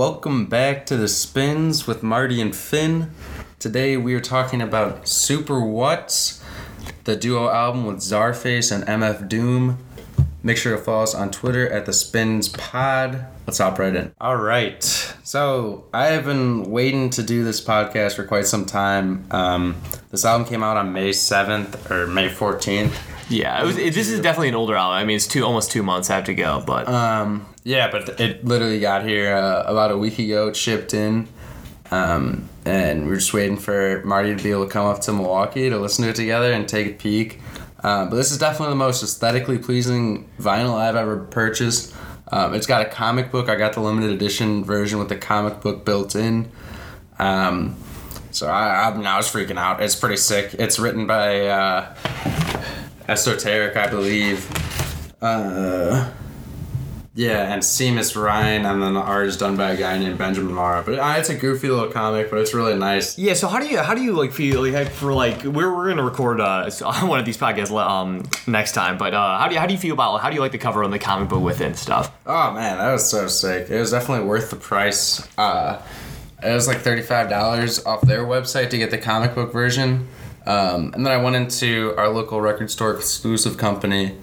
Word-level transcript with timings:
Welcome 0.00 0.46
back 0.46 0.86
to 0.86 0.96
the 0.96 1.08
Spins 1.08 1.84
with 1.88 2.04
Marty 2.04 2.40
and 2.40 2.54
Finn. 2.54 3.10
Today 3.58 3.96
we 3.96 4.14
are 4.14 4.20
talking 4.20 4.62
about 4.62 5.08
Super 5.08 5.58
What's, 5.58 6.40
the 7.02 7.16
duo 7.16 7.48
album 7.50 7.86
with 7.86 7.96
Czarface 7.96 8.70
and 8.70 8.84
MF 8.84 9.28
Doom. 9.28 9.78
Make 10.44 10.58
sure 10.58 10.76
to 10.76 10.80
follow 10.80 11.02
us 11.02 11.12
on 11.12 11.32
Twitter 11.32 11.68
at 11.68 11.86
the 11.86 11.92
Spins 11.92 12.48
Pod. 12.50 13.26
Let's 13.48 13.58
hop 13.58 13.80
right 13.80 13.92
in. 13.92 14.12
All 14.20 14.36
right. 14.36 14.80
So 15.24 15.86
I 15.92 16.06
have 16.06 16.24
been 16.24 16.70
waiting 16.70 17.10
to 17.10 17.24
do 17.24 17.42
this 17.42 17.60
podcast 17.60 18.14
for 18.14 18.22
quite 18.22 18.46
some 18.46 18.66
time. 18.66 19.26
Um, 19.32 19.74
this 20.12 20.24
album 20.24 20.46
came 20.46 20.62
out 20.62 20.76
on 20.76 20.92
May 20.92 21.10
7th 21.10 21.90
or 21.90 22.06
May 22.06 22.28
14th. 22.28 22.96
Yeah, 23.28 23.60
it 23.60 23.66
was, 23.66 23.76
it, 23.76 23.94
this 23.94 24.08
is 24.08 24.20
definitely 24.20 24.48
an 24.50 24.54
older 24.54 24.76
album. 24.76 24.94
I 24.96 25.04
mean, 25.04 25.16
it's 25.16 25.26
two 25.26 25.44
almost 25.44 25.72
two 25.72 25.82
months 25.82 26.10
I 26.10 26.14
have 26.16 26.24
to 26.24 26.34
go, 26.34 26.62
but 26.64 26.88
Um, 26.88 27.46
yeah, 27.64 27.90
but 27.90 28.20
it 28.20 28.44
literally 28.44 28.80
got 28.80 29.04
here 29.04 29.34
uh, 29.34 29.64
about 29.66 29.90
a 29.90 29.98
week 29.98 30.18
ago. 30.18 30.48
It 30.48 30.56
shipped 30.56 30.94
in. 30.94 31.28
Um, 31.90 32.48
and 32.64 33.06
we're 33.06 33.16
just 33.16 33.34
waiting 33.34 33.56
for 33.56 34.02
Marty 34.04 34.34
to 34.34 34.42
be 34.42 34.50
able 34.50 34.66
to 34.66 34.70
come 34.70 34.86
up 34.86 35.00
to 35.02 35.12
Milwaukee 35.12 35.68
to 35.70 35.78
listen 35.78 36.04
to 36.04 36.10
it 36.10 36.16
together 36.16 36.52
and 36.52 36.68
take 36.68 36.86
a 36.86 36.92
peek. 36.92 37.40
Um, 37.82 38.10
but 38.10 38.16
this 38.16 38.30
is 38.30 38.38
definitely 38.38 38.72
the 38.72 38.76
most 38.76 39.02
aesthetically 39.02 39.58
pleasing 39.58 40.28
vinyl 40.38 40.74
I've 40.74 40.96
ever 40.96 41.18
purchased. 41.24 41.94
Um, 42.30 42.54
it's 42.54 42.66
got 42.66 42.82
a 42.82 42.84
comic 42.84 43.30
book. 43.32 43.48
I 43.48 43.56
got 43.56 43.72
the 43.72 43.80
limited 43.80 44.10
edition 44.10 44.64
version 44.64 44.98
with 44.98 45.08
the 45.08 45.16
comic 45.16 45.60
book 45.60 45.84
built 45.84 46.14
in. 46.14 46.50
Um, 47.18 47.76
so 48.30 48.46
I, 48.46 48.88
I, 48.88 48.90
I 48.90 49.16
was 49.16 49.26
freaking 49.26 49.58
out. 49.58 49.82
It's 49.82 49.96
pretty 49.96 50.16
sick. 50.16 50.54
It's 50.54 50.78
written 50.78 51.06
by 51.06 51.46
uh, 51.46 51.94
Esoteric, 53.08 53.76
I 53.76 53.88
believe. 53.88 54.48
Uh, 55.20 56.10
yeah, 57.14 57.52
and 57.52 57.60
Seamus 57.60 58.14
Ryan, 58.20 58.64
and 58.64 58.80
then 58.80 58.94
the 58.94 59.00
art 59.00 59.26
is 59.26 59.36
done 59.36 59.56
by 59.56 59.72
a 59.72 59.76
guy 59.76 59.98
named 59.98 60.16
Benjamin 60.16 60.52
Mara. 60.54 60.82
But 60.84 61.00
uh, 61.00 61.14
it's 61.18 61.28
a 61.28 61.34
goofy 61.34 61.68
little 61.68 61.90
comic, 61.90 62.30
but 62.30 62.38
it's 62.38 62.54
really 62.54 62.76
nice. 62.78 63.18
yeah. 63.18 63.34
So 63.34 63.48
how 63.48 63.58
do 63.58 63.66
you 63.66 63.78
how 63.78 63.94
do 63.94 64.02
you 64.02 64.12
like 64.12 64.32
feel 64.32 64.62
like 64.62 64.90
for 64.90 65.12
like 65.12 65.42
we're, 65.42 65.74
we're 65.74 65.88
gonna 65.88 66.04
record 66.04 66.40
uh 66.40 66.70
one 67.02 67.18
of 67.18 67.26
these 67.26 67.36
podcasts 67.36 67.70
um 67.76 68.22
next 68.46 68.72
time, 68.72 68.96
but 68.96 69.12
uh 69.12 69.38
how 69.38 69.48
do 69.48 69.54
you 69.54 69.60
how 69.60 69.66
do 69.66 69.74
you 69.74 69.80
feel 69.80 69.94
about 69.94 70.18
how 70.20 70.28
do 70.30 70.36
you 70.36 70.40
like 70.40 70.52
the 70.52 70.58
cover 70.58 70.84
on 70.84 70.92
the 70.92 70.98
comic 71.00 71.28
book 71.28 71.42
within 71.42 71.74
stuff? 71.74 72.12
Oh 72.26 72.52
man, 72.52 72.78
that 72.78 72.92
was 72.92 73.08
so 73.10 73.26
sick. 73.26 73.68
It 73.70 73.78
was 73.80 73.90
definitely 73.90 74.26
worth 74.26 74.50
the 74.50 74.56
price. 74.56 75.26
Uh, 75.36 75.82
it 76.42 76.54
was 76.54 76.68
like 76.68 76.78
thirty-five 76.78 77.28
dollars 77.28 77.84
off 77.84 78.02
their 78.02 78.24
website 78.24 78.70
to 78.70 78.78
get 78.78 78.90
the 78.92 78.98
comic 78.98 79.34
book 79.34 79.52
version, 79.52 80.06
um, 80.46 80.92
and 80.94 81.04
then 81.04 81.12
I 81.12 81.16
went 81.22 81.34
into 81.36 81.92
our 81.98 82.08
local 82.08 82.40
record 82.40 82.70
store 82.70 82.94
exclusive 82.94 83.58
company. 83.58 84.16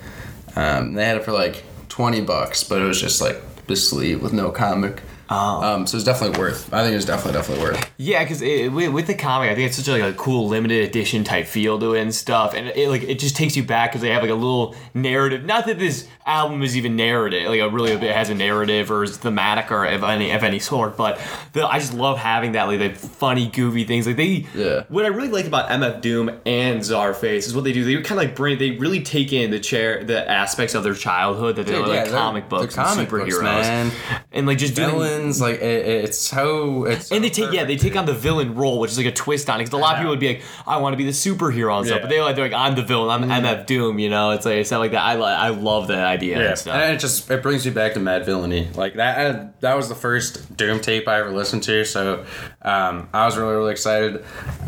Um, 0.56 0.94
they 0.94 1.06
had 1.06 1.18
it 1.18 1.26
for 1.26 1.32
like 1.34 1.64
twenty 1.98 2.22
bucks, 2.22 2.64
but 2.64 2.80
it 2.80 2.86
was 2.86 3.02
just 3.02 3.20
like 3.22 3.66
the 3.66 3.76
sleeve 3.76 4.22
with 4.22 4.32
no 4.32 4.52
comic. 4.52 5.02
Oh. 5.30 5.62
Um, 5.64 5.88
so 5.88 5.98
it's 5.98 6.06
definitely 6.06 6.40
worth. 6.40 6.72
I 6.74 6.84
think 6.84 6.96
it's 6.96 7.06
definitely 7.06 7.34
definitely 7.34 7.66
worth. 7.66 7.92
Yeah, 7.98 8.24
because 8.24 8.40
with, 8.40 8.94
with 8.94 9.08
the 9.08 9.16
comic, 9.16 9.50
I 9.50 9.56
think 9.56 9.68
it's 9.68 9.78
such 9.78 9.88
a, 9.88 9.92
like 9.92 10.14
a 10.14 10.16
cool 10.16 10.48
limited 10.48 10.88
edition 10.88 11.24
type 11.24 11.48
feel 11.48 11.80
to 11.80 11.96
it 11.96 12.02
and 12.02 12.14
stuff, 12.14 12.54
and 12.54 12.68
it, 12.68 12.88
like 12.88 13.02
it 13.02 13.18
just 13.18 13.36
takes 13.36 13.58
you 13.58 13.64
back 13.64 13.92
because 13.92 14.02
they 14.02 14.12
have 14.12 14.22
like 14.22 14.32
a 14.32 14.36
little 14.36 14.76
narrative. 14.94 15.44
Not 15.44 15.66
that 15.66 15.80
this 15.80 16.08
album 16.28 16.62
is 16.62 16.76
even 16.78 16.96
narrative, 16.96 17.50
like 17.50 17.62
a 17.62 17.70
really 17.70 17.92
it 17.92 18.16
has 18.16 18.30
a 18.30 18.36
narrative 18.36 18.92
or 18.92 19.04
is 19.04 19.18
thematic 19.18 19.72
or 19.72 19.86
of 19.86 20.04
any 20.04 20.32
of 20.32 20.44
any 20.44 20.60
sort, 20.60 20.98
but 20.98 21.20
the, 21.54 21.66
I 21.66 21.80
just 21.80 21.94
love 21.94 22.18
having 22.18 22.52
that 22.52 22.66
like 22.66 22.80
the 22.80 22.90
funny, 22.94 23.48
goofy 23.48 23.86
things. 23.86 24.06
Like 24.06 24.18
they, 24.18 24.46
Yeah. 24.54 24.84
What 24.90 25.06
I 25.06 25.08
really 25.08 25.30
like 25.30 25.46
about 25.46 25.70
MF 25.70 26.02
Doom 26.02 26.30
and 26.46 26.82
Czarface 26.82 27.48
is 27.48 27.56
what 27.56 27.64
they 27.64 27.72
do. 27.72 27.84
They 27.84 27.96
kind 27.96 28.12
of 28.12 28.18
like 28.28 28.36
bring, 28.36 28.58
they 28.58 28.72
really 28.72 29.02
take 29.02 29.32
in 29.32 29.52
the 29.52 29.60
chair, 29.60 30.04
the 30.04 30.30
aspects 30.30 30.76
of 30.76 30.84
their 30.84 30.94
childhood 30.94 31.56
that 31.56 31.66
they're 31.66 31.78
Dude, 31.78 31.88
like 31.88 32.06
yeah, 32.08 32.12
comic 32.12 32.50
books, 32.50 32.76
comic 32.76 33.00
and 33.00 33.10
books, 33.10 33.36
superheroes, 33.36 33.62
man. 33.62 33.92
and 34.32 34.46
like 34.46 34.58
just 34.58 34.76
doing 34.76 34.92
Villains, 34.92 35.40
like 35.40 35.56
it, 35.56 35.86
it's 35.88 36.18
so 36.18 36.86
it's. 36.86 37.12
and 37.12 37.24
they 37.24 37.30
take 37.30 37.52
yeah 37.52 37.64
they 37.64 37.78
take 37.78 37.96
on 37.96 38.06
the 38.06 38.14
villain 38.14 38.56
role 38.56 38.80
which 38.80 38.92
is 38.92 38.98
like 38.98 39.08
a 39.08 39.12
twist 39.12 39.50
on 39.50 39.60
it 39.60 39.64
because 39.64 39.74
a 39.74 39.82
lot 39.82 39.94
of 39.94 40.00
people 40.00 40.12
would 40.12 40.20
be 40.20 40.28
like 40.28 40.42
I 40.66 40.78
want 40.78 40.94
to 40.94 40.98
be 40.98 41.06
the 41.06 41.12
superhero 41.12 41.78
and 41.78 41.88
stuff 41.88 42.02
but 42.02 42.10
they 42.10 42.22
like 42.22 42.36
they're 42.36 42.46
like 42.46 42.54
I'm 42.54 42.76
the 42.76 42.84
villain 42.84 43.24
I'm 43.24 43.30
mm. 43.30 43.44
MF 43.44 43.66
Doom 43.66 44.00
you 44.00 44.10
know 44.10 44.32
it's 44.32 44.46
like 44.46 44.56
it's 44.56 44.72
not 44.72 44.80
like 44.80 44.92
that 44.92 45.04
I 45.04 45.14
I 45.14 45.50
love 45.50 45.88
that 45.88 46.17
idea 46.18 46.40
Yeah, 46.40 46.50
and 46.50 46.58
stuff. 46.58 46.76
and 46.76 46.94
it 46.94 47.00
just 47.00 47.30
it 47.32 47.42
brings 47.44 47.66
you 47.66 47.72
back 47.72 47.94
to 47.94 48.00
Madvillainy. 48.00 48.76
Like 48.76 48.96
that 48.96 49.18
I, 49.36 49.50
that 49.62 49.76
was 49.78 49.88
the 49.90 49.96
first 49.96 50.56
Doom 50.58 50.80
tape 50.80 51.08
I 51.08 51.20
ever 51.20 51.32
listened 51.32 51.64
to, 51.64 51.86
so 51.86 52.26
um, 52.62 53.10
I 53.14 53.26
was 53.26 53.38
really 53.38 53.54
really 53.56 53.72
excited. 53.72 54.24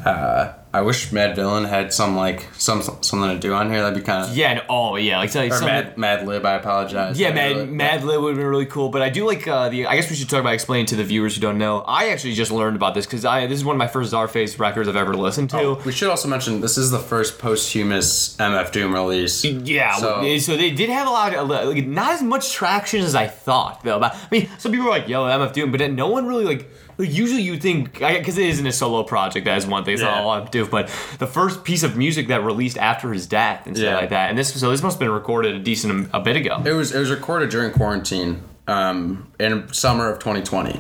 Uh, 0.06 0.54
I 0.72 0.81
wish 0.81 1.09
Madvillain 1.09 1.68
had 1.68 1.91
some 1.91 2.16
like 2.16 2.47
some 2.53 2.84
something 2.84 3.22
to 3.22 3.40
do 3.40 3.53
on 3.56 3.72
here. 3.72 3.81
That'd 3.81 3.97
be 3.97 4.06
kind 4.06 4.30
of 4.30 4.38
yeah 4.38 4.52
and, 4.52 4.62
oh 4.69 4.97
yeah 4.97 5.18
like, 5.18 5.34
like 5.34 5.52
or 5.52 5.56
some- 5.56 5.66
Mad 5.66 5.96
Madlib. 5.96 6.46
I 6.46 6.53
apologize. 6.53 7.19
yeah, 7.19 7.34
Mad, 7.34 7.56
really- 7.56 7.68
Madlib 7.68 8.22
would 8.22 8.30
have 8.30 8.38
been 8.38 8.46
really 8.46 8.68
cool, 8.68 8.90
but 8.90 9.02
I 9.02 9.09
do 9.09 9.25
like 9.25 9.47
uh, 9.47 9.69
the. 9.69 9.88
I 9.88 9.96
guess 9.96 10.12
we 10.12 10.16
should 10.16 10.30
talk 10.30 10.41
about 10.41 10.53
explaining 10.53 10.85
to 10.88 10.96
the 10.96 11.03
viewers 11.03 11.34
who 11.34 11.41
don't 11.41 11.57
know. 11.57 11.80
I 11.80 12.09
actually 12.09 12.34
just 12.34 12.52
learned 12.52 12.75
about 12.75 12.94
this 12.94 13.07
because 13.07 13.25
I 13.25 13.47
this 13.47 13.57
is 13.57 13.66
one 13.66 13.75
of 13.75 13.80
my 13.80 13.88
first 13.88 14.13
Czarface 14.13 14.59
records 14.59 14.88
I've 14.88 14.96
ever 14.96 15.16
listened 15.16 15.50
to. 15.52 15.59
Oh, 15.59 15.81
we 15.85 15.91
should 15.91 16.09
also 16.09 16.28
mention 16.28 16.62
this 16.62 16.78
is 16.78 16.91
the 16.91 17.00
first 17.00 17.40
posthumous 17.40 18.36
MF 18.38 18.72
Doom 18.72 18.94
release. 18.94 19.44
Yeah, 19.44 19.96
So- 19.96 20.38
so, 20.38 20.56
they 20.56 20.69
did 20.69 20.90
have 20.90 21.07
a 21.07 21.12
lot 21.12 21.34
of 21.34 21.50
like, 21.50 21.88
not 21.88 22.12
as 22.13 22.22
much 22.22 22.53
traction 22.53 23.01
as 23.01 23.16
I 23.16 23.25
thought 23.28 23.84
though. 23.84 24.00
But 24.00 24.13
I 24.16 24.28
mean, 24.30 24.50
some 24.59 24.72
people 24.72 24.86
were 24.86 24.91
like, 24.91 25.07
"Yo, 25.07 25.24
MF 25.25 25.51
Doom," 25.51 25.72
but 25.72 25.80
then 25.80 25.96
no 25.96 26.09
one 26.09 26.28
really 26.28 26.46
like. 26.46 26.69
Like, 27.00 27.10
Usually 27.12 27.42
you 27.42 27.58
think 27.58 27.94
because 27.94 28.38
it 28.38 28.46
isn't 28.48 28.68
a 28.68 28.72
solo 28.72 29.04
project. 29.04 29.46
That 29.46 29.58
is 29.58 29.66
one 29.66 29.84
thing. 29.86 29.96
It's 29.96 30.04
not 30.04 30.18
Yeah. 30.18 30.24
a 30.24 30.28
lot 30.28 30.44
of 30.44 30.52
do. 30.52 30.66
But 30.68 30.88
the 31.18 31.28
first 31.28 31.64
piece 31.64 31.84
of 31.84 31.96
music 31.98 32.28
that 32.28 32.44
released 32.44 32.78
after 32.78 33.12
his 33.14 33.26
death 33.26 33.66
and 33.66 33.76
stuff 33.76 33.88
Yeah. 33.88 33.96
like 33.96 34.10
that. 34.10 34.30
And 34.30 34.38
this 34.38 34.54
so 34.54 34.70
this 34.70 34.84
must 34.84 34.96
have 34.96 35.00
been 35.00 35.12
recorded 35.12 35.56
a 35.56 35.60
decent 35.60 36.10
a 36.14 36.20
bit 36.20 36.36
ago. 36.36 36.62
It 36.66 36.74
was 36.74 36.94
it 36.94 37.00
was 37.00 37.10
recorded 37.10 37.50
during 37.50 37.72
quarantine 37.72 38.42
um, 38.68 39.28
in 39.40 39.72
summer 39.74 40.10
of 40.12 40.20
2020. 40.20 40.80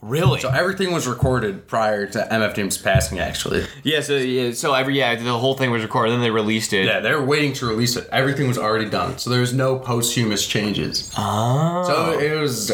Really? 0.00 0.40
So 0.40 0.48
everything 0.48 0.92
was 0.92 1.06
recorded 1.08 1.66
prior 1.66 2.06
to 2.06 2.20
MF 2.30 2.54
Doom's 2.54 2.78
passing. 2.78 3.18
Actually, 3.18 3.66
yeah. 3.82 4.00
So 4.00 4.14
yeah. 4.16 4.52
So 4.52 4.72
every 4.72 4.96
yeah, 4.96 5.16
the 5.16 5.36
whole 5.36 5.54
thing 5.54 5.72
was 5.72 5.82
recorded. 5.82 6.12
Then 6.12 6.20
they 6.20 6.30
released 6.30 6.72
it. 6.72 6.86
Yeah, 6.86 7.00
they 7.00 7.12
were 7.12 7.24
waiting 7.24 7.52
to 7.54 7.66
release 7.66 7.96
it. 7.96 8.08
Everything 8.12 8.46
was 8.46 8.56
already 8.58 8.88
done, 8.88 9.18
so 9.18 9.28
there 9.28 9.40
was 9.40 9.52
no 9.52 9.76
posthumous 9.76 10.46
changes. 10.46 11.12
Oh. 11.18 11.82
So 11.84 12.18
it 12.18 12.40
was, 12.40 12.70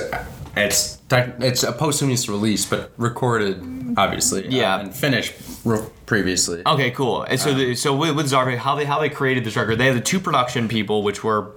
it's 0.54 0.93
tec- 0.93 0.93
it's 1.10 1.62
a 1.62 1.72
posthumous 1.72 2.28
release, 2.28 2.64
but 2.64 2.90
recorded, 2.96 3.62
obviously. 3.96 4.46
uh, 4.46 4.50
Yeah. 4.50 4.80
and 4.80 4.94
finished 4.94 5.34
re- 5.64 5.80
previously. 6.06 6.62
Okay, 6.66 6.90
cool. 6.90 7.22
And 7.22 7.38
so, 7.38 7.54
the, 7.54 7.74
so 7.74 7.94
with, 7.94 8.16
with 8.16 8.26
Zarve, 8.30 8.56
how 8.56 8.74
they 8.74 8.84
how 8.84 8.98
they 9.00 9.08
created 9.10 9.44
this 9.44 9.56
record, 9.56 9.76
they 9.76 9.86
had 9.86 9.96
the 9.96 10.00
two 10.00 10.20
production 10.20 10.68
people, 10.68 11.02
which 11.02 11.22
were. 11.22 11.50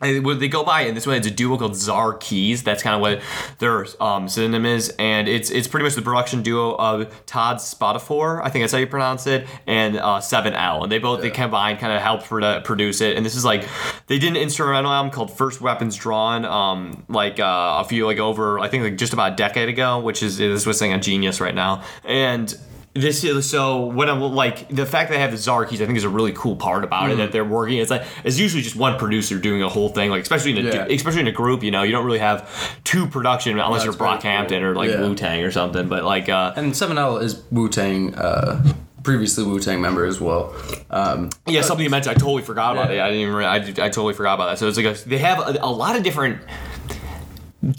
And 0.00 0.24
they 0.40 0.48
go 0.48 0.62
by 0.62 0.82
in 0.82 0.94
this 0.94 1.06
one, 1.06 1.16
it's 1.16 1.26
a 1.26 1.30
duo 1.30 1.56
called 1.58 1.74
Czar 1.74 2.14
Keys. 2.14 2.62
That's 2.62 2.84
kind 2.84 2.94
of 2.94 3.00
what 3.00 3.20
their 3.58 3.86
um, 4.00 4.28
synonym 4.28 4.64
is, 4.64 4.94
and 4.98 5.28
it's 5.28 5.50
it's 5.50 5.66
pretty 5.66 5.82
much 5.82 5.94
the 5.94 6.02
production 6.02 6.42
duo 6.42 6.76
of 6.76 7.26
Todd 7.26 7.56
Spadafore, 7.56 8.40
I 8.42 8.48
think 8.48 8.62
that's 8.62 8.72
how 8.72 8.78
you 8.78 8.86
pronounce 8.86 9.26
it, 9.26 9.46
and 9.66 9.96
uh, 9.96 10.20
Seven 10.20 10.54
L, 10.54 10.84
and 10.84 10.92
they 10.92 10.98
both 10.98 11.20
they 11.20 11.30
combined 11.30 11.80
kind 11.80 11.92
of 11.92 12.00
helped 12.00 12.26
produ- 12.26 12.62
produce 12.62 13.00
it. 13.00 13.16
And 13.16 13.26
this 13.26 13.34
is 13.34 13.44
like 13.44 13.68
they 14.06 14.20
did 14.20 14.30
an 14.30 14.36
instrumental 14.36 14.92
album 14.92 15.10
called 15.10 15.36
First 15.36 15.60
Weapons 15.60 15.96
Drawn, 15.96 16.44
um, 16.44 17.04
like 17.08 17.40
uh, 17.40 17.78
a 17.80 17.84
few 17.84 18.06
like 18.06 18.18
over 18.18 18.60
I 18.60 18.68
think 18.68 18.84
like 18.84 18.98
just 18.98 19.12
about 19.12 19.32
a 19.32 19.36
decade 19.36 19.68
ago, 19.68 19.98
which 19.98 20.22
is 20.22 20.38
this 20.38 20.64
was 20.64 20.78
saying 20.78 20.92
a 20.92 21.00
genius 21.00 21.40
right 21.40 21.54
now, 21.54 21.82
and 22.04 22.56
this 23.00 23.24
is 23.24 23.48
so 23.48 23.86
when 23.86 24.08
I'm 24.08 24.20
like 24.20 24.68
the 24.68 24.86
fact 24.86 25.10
that 25.10 25.16
I 25.16 25.20
have 25.20 25.30
the 25.30 25.36
Czar 25.36 25.64
keys, 25.66 25.80
I 25.80 25.86
think 25.86 25.96
is 25.98 26.04
a 26.04 26.08
really 26.08 26.32
cool 26.32 26.56
part 26.56 26.84
about 26.84 27.10
it 27.10 27.14
Mm. 27.14 27.18
that 27.18 27.32
they're 27.32 27.44
working. 27.44 27.78
It's 27.78 27.90
like 27.90 28.04
it's 28.24 28.38
usually 28.38 28.62
just 28.62 28.76
one 28.76 28.98
producer 28.98 29.38
doing 29.38 29.62
a 29.62 29.68
whole 29.68 29.88
thing, 29.88 30.10
like 30.10 30.22
especially 30.22 30.52
in 30.58 30.66
a 30.66 30.70
Yeah. 30.70 30.86
especially 30.90 31.20
in 31.20 31.26
a 31.28 31.32
group. 31.32 31.62
You 31.62 31.70
know, 31.70 31.82
you 31.82 31.92
don't 31.92 32.04
really 32.04 32.18
have 32.18 32.48
two 32.84 33.06
production 33.06 33.58
unless 33.58 33.84
you're 33.84 33.92
Brockhampton 33.94 34.48
cool. 34.48 34.64
or 34.64 34.74
like 34.74 34.90
Yeah. 34.90 35.00
Wu 35.00 35.14
Tang 35.14 35.42
or 35.42 35.50
something. 35.50 35.88
But 35.88 36.04
like, 36.04 36.28
uh, 36.28 36.52
And 36.56 36.76
Seven 36.76 36.98
L 36.98 37.18
is 37.18 37.42
Wu 37.50 37.68
Tang, 37.68 38.14
uh, 38.14 38.62
previously 39.02 39.44
Wu 39.44 39.58
Tang 39.60 39.80
member 39.80 40.04
as 40.04 40.20
well. 40.20 40.52
Um, 40.90 41.30
yeah, 41.46 41.62
something 41.62 41.84
you 41.84 41.90
mentioned, 41.90 42.16
I 42.16 42.18
totally 42.20 42.42
forgot 42.42 42.72
about 42.76 42.90
it. 42.90 43.00
I 43.00 43.10
didn't 43.10 43.22
even 43.28 43.34
I, 43.36 43.56
I 43.56 43.88
totally 43.88 44.12
forgot 44.14 44.34
about 44.34 44.50
that. 44.50 44.58
So 44.58 44.68
it's 44.68 44.76
like 44.76 44.86
a, 44.86 45.08
they 45.08 45.18
have 45.18 45.38
a, 45.38 45.58
a 45.62 45.70
lot 45.70 45.96
of 45.96 46.02
different 46.02 46.40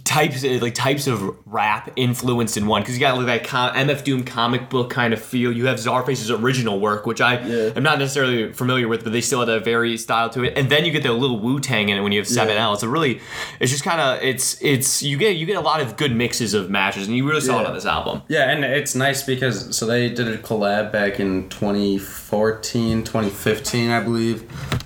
types 0.04 0.44
uh, 0.44 0.60
like 0.62 0.74
types 0.76 1.08
of 1.08 1.36
rap 1.46 1.92
influenced 1.96 2.58
in 2.58 2.68
one 2.68 2.82
because 2.82 2.96
you 2.96 3.00
got 3.00 3.18
like 3.18 3.26
that 3.26 3.44
com- 3.44 3.74
MF 3.76 4.04
Doom 4.04 4.24
comic 4.24 4.70
book 4.70 4.90
kind 4.90 5.14
of 5.14 5.22
feel. 5.22 5.52
You 5.52 5.66
have 5.68 5.78
Czarface's 5.78 6.30
original 6.32 6.80
work, 6.80 7.06
which 7.06 7.22
I 7.22 7.40
Yeah. 7.46 7.72
am 7.76 7.84
not 7.84 8.00
necessarily 8.00 8.52
familiar 8.54 8.88
with, 8.88 9.04
but 9.04 9.14
they 9.14 9.22
still 9.22 9.40
had 9.40 9.50
a 9.50 9.60
very 9.60 9.98
style 9.98 10.30
to 10.32 10.44
it. 10.44 10.58
And 10.58 10.70
then 10.70 10.86
you 10.86 10.92
get 10.92 11.04
the 11.04 11.12
little 11.14 11.40
Wu 11.40 11.60
Tang 11.60 11.90
in 11.90 11.98
it 11.98 12.02
when 12.02 12.12
you 12.12 12.20
have 12.20 12.28
Seven 12.28 12.56
Yeah. 12.56 12.64
L. 12.66 12.74
It's 12.74 12.84
a 12.84 12.90
really, 12.90 13.20
it's 13.60 13.72
just 13.72 13.84
kind 13.84 14.02
of 14.02 14.22
it's 14.24 14.58
it's 14.62 15.02
you 15.04 15.18
get 15.18 15.36
you 15.38 15.46
get 15.46 15.56
a 15.58 15.62
lot 15.62 15.82
of 15.82 15.98
good 15.98 16.16
mixes 16.16 16.54
of 16.54 16.70
matches, 16.70 17.08
and 17.08 17.16
you 17.16 17.28
really 17.28 17.42
saw 17.42 17.60
it 17.62 17.66
on 17.68 17.74
this 17.74 17.86
album. 17.86 18.22
yeah, 18.28 18.50
and 18.52 18.64
it's 18.66 18.96
nice 18.96 19.24
because 19.24 19.76
so 19.76 19.86
they 19.86 20.10
did 20.10 20.28
a 20.28 20.38
collab 20.38 20.92
back 20.92 21.20
in 21.20 21.48
2014, 21.50 23.04
2015, 23.04 23.90
I 23.92 24.00
believe. 24.02 24.44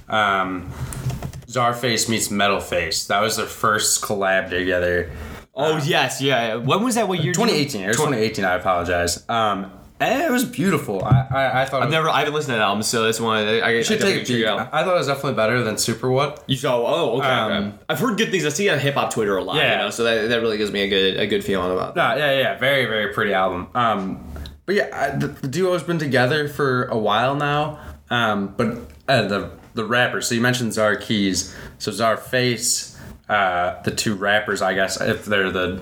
Um, 0.10 0.72
Czarface 1.54 2.10
meets 2.10 2.30
Metalface. 2.30 3.08
That 3.08 3.22
was 3.22 3.38
their 3.38 3.46
first 3.46 4.04
collab 4.04 4.50
together. 4.50 5.12
Oh 5.56 5.78
yes, 5.78 6.22
yeah. 6.22 6.56
When 6.56 6.84
was 6.84 6.96
that? 6.96 7.08
What 7.08 7.24
year? 7.24 7.34
2018. 7.34 7.84
It 7.84 7.88
was 7.88 7.98
2018. 7.98 8.44
I 8.44 8.56
apologize. 8.56 9.24
Um, 9.30 9.72
it 10.02 10.32
was 10.32 10.44
beautiful. 10.44 11.04
I 11.06 11.28
I, 11.30 11.62
I 11.62 11.66
thought 11.66 11.84
I've 11.84 11.90
was, 11.90 11.94
never, 11.94 12.10
I 12.10 12.20
haven't 12.20 12.34
listened 12.34 12.54
to 12.54 12.58
that 12.58 12.64
album, 12.64 12.82
so 12.82 13.04
that's 13.04 13.20
one 13.20 13.38
I, 13.38 13.60
I, 13.60 13.68
I 13.68 13.82
should 13.84 14.00
definitely 14.00 14.26
take 14.26 14.30
a 14.30 14.40
peek. 14.40 14.46
out. 14.48 14.74
I 14.74 14.82
I 14.82 14.84
thought 14.84 14.96
it 14.96 14.98
was 14.98 15.08
definitely 15.08 15.36
better 15.36 15.64
than 15.64 15.78
Super 15.78 16.10
What. 16.10 16.44
You 16.48 16.56
saw? 16.56 16.78
Oh, 16.78 17.18
okay. 17.18 17.28
okay. 17.28 17.56
Um, 17.56 17.80
I've 17.88 18.00
heard 18.00 18.18
good 18.18 18.32
things. 18.32 18.46
I 18.46 18.50
see 18.50 18.70
on 18.70 18.80
hip 18.80 18.96
hop 18.96 19.14
Twitter 19.14 19.38
a 19.38 19.44
lot. 19.44 19.56
Yeah. 19.58 19.74
You 19.74 19.78
know, 19.78 19.90
so 19.92 20.04
that, 20.04 20.30
that 20.30 20.42
really 20.42 20.58
gives 20.58 20.72
me 20.72 20.82
a 20.82 20.88
good 20.90 21.20
a 21.20 21.28
good 21.28 21.44
feeling 21.44 21.72
about. 21.72 21.96
That. 21.96 22.18
No, 22.18 22.26
yeah, 22.26 22.40
yeah, 22.40 22.58
very, 22.58 22.86
very 22.86 23.14
pretty 23.14 23.34
album. 23.34 23.68
Um, 23.76 24.28
but 24.66 24.76
yeah, 24.76 24.90
I, 24.92 25.16
the, 25.16 25.28
the 25.28 25.48
duo 25.48 25.74
has 25.74 25.84
been 25.84 26.00
together 26.00 26.48
for 26.48 26.86
a 26.86 26.98
while 26.98 27.36
now. 27.36 27.80
Um, 28.10 28.54
but 28.58 28.78
uh, 29.08 29.28
the 29.28 29.52
the 29.74 29.86
rappers. 29.86 30.28
So 30.28 30.36
you 30.36 30.42
mentioned 30.42 30.74
Czar 30.74 30.96
Keys. 30.96 31.56
So 31.80 31.92
Czarface, 31.92 32.98
uh, 33.30 33.82
the 33.84 33.92
two 33.92 34.16
rappers, 34.16 34.62
I 34.62 34.74
guess, 34.74 35.00
if 35.02 35.26
they're 35.26 35.52
the 35.52 35.82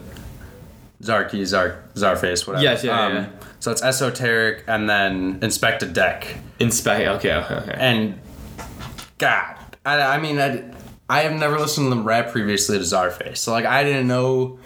Czar 1.04 1.26
Keys, 1.26 1.50
Czar 1.50 1.84
Czarface, 1.96 2.48
whatever. 2.48 2.64
Yes, 2.64 2.84
yeah, 2.84 3.06
um, 3.06 3.14
yeah. 3.14 3.30
So 3.60 3.72
it's 3.72 3.84
Esoteric 3.84 4.64
and 4.68 4.90
then 4.90 5.40
Inspectah 5.40 5.94
Deck. 5.94 6.38
Inspect. 6.60 7.08
Okay, 7.08 7.34
okay, 7.34 7.54
okay. 7.56 7.76
And 7.78 8.20
God, 9.18 9.56
I, 9.86 10.02
I 10.02 10.20
mean, 10.20 10.40
I, 10.40 10.64
I 11.10 11.22
have 11.22 11.34
never 11.34 11.60
listened 11.60 11.86
to 11.86 11.90
them 11.90 12.06
rap 12.06 12.32
previously 12.32 12.78
to 12.78 12.84
Czarface, 12.84 13.38
so 13.38 13.52
like 13.52 13.66
I 13.66 13.84
didn't 13.84 14.08
know, 14.08 14.60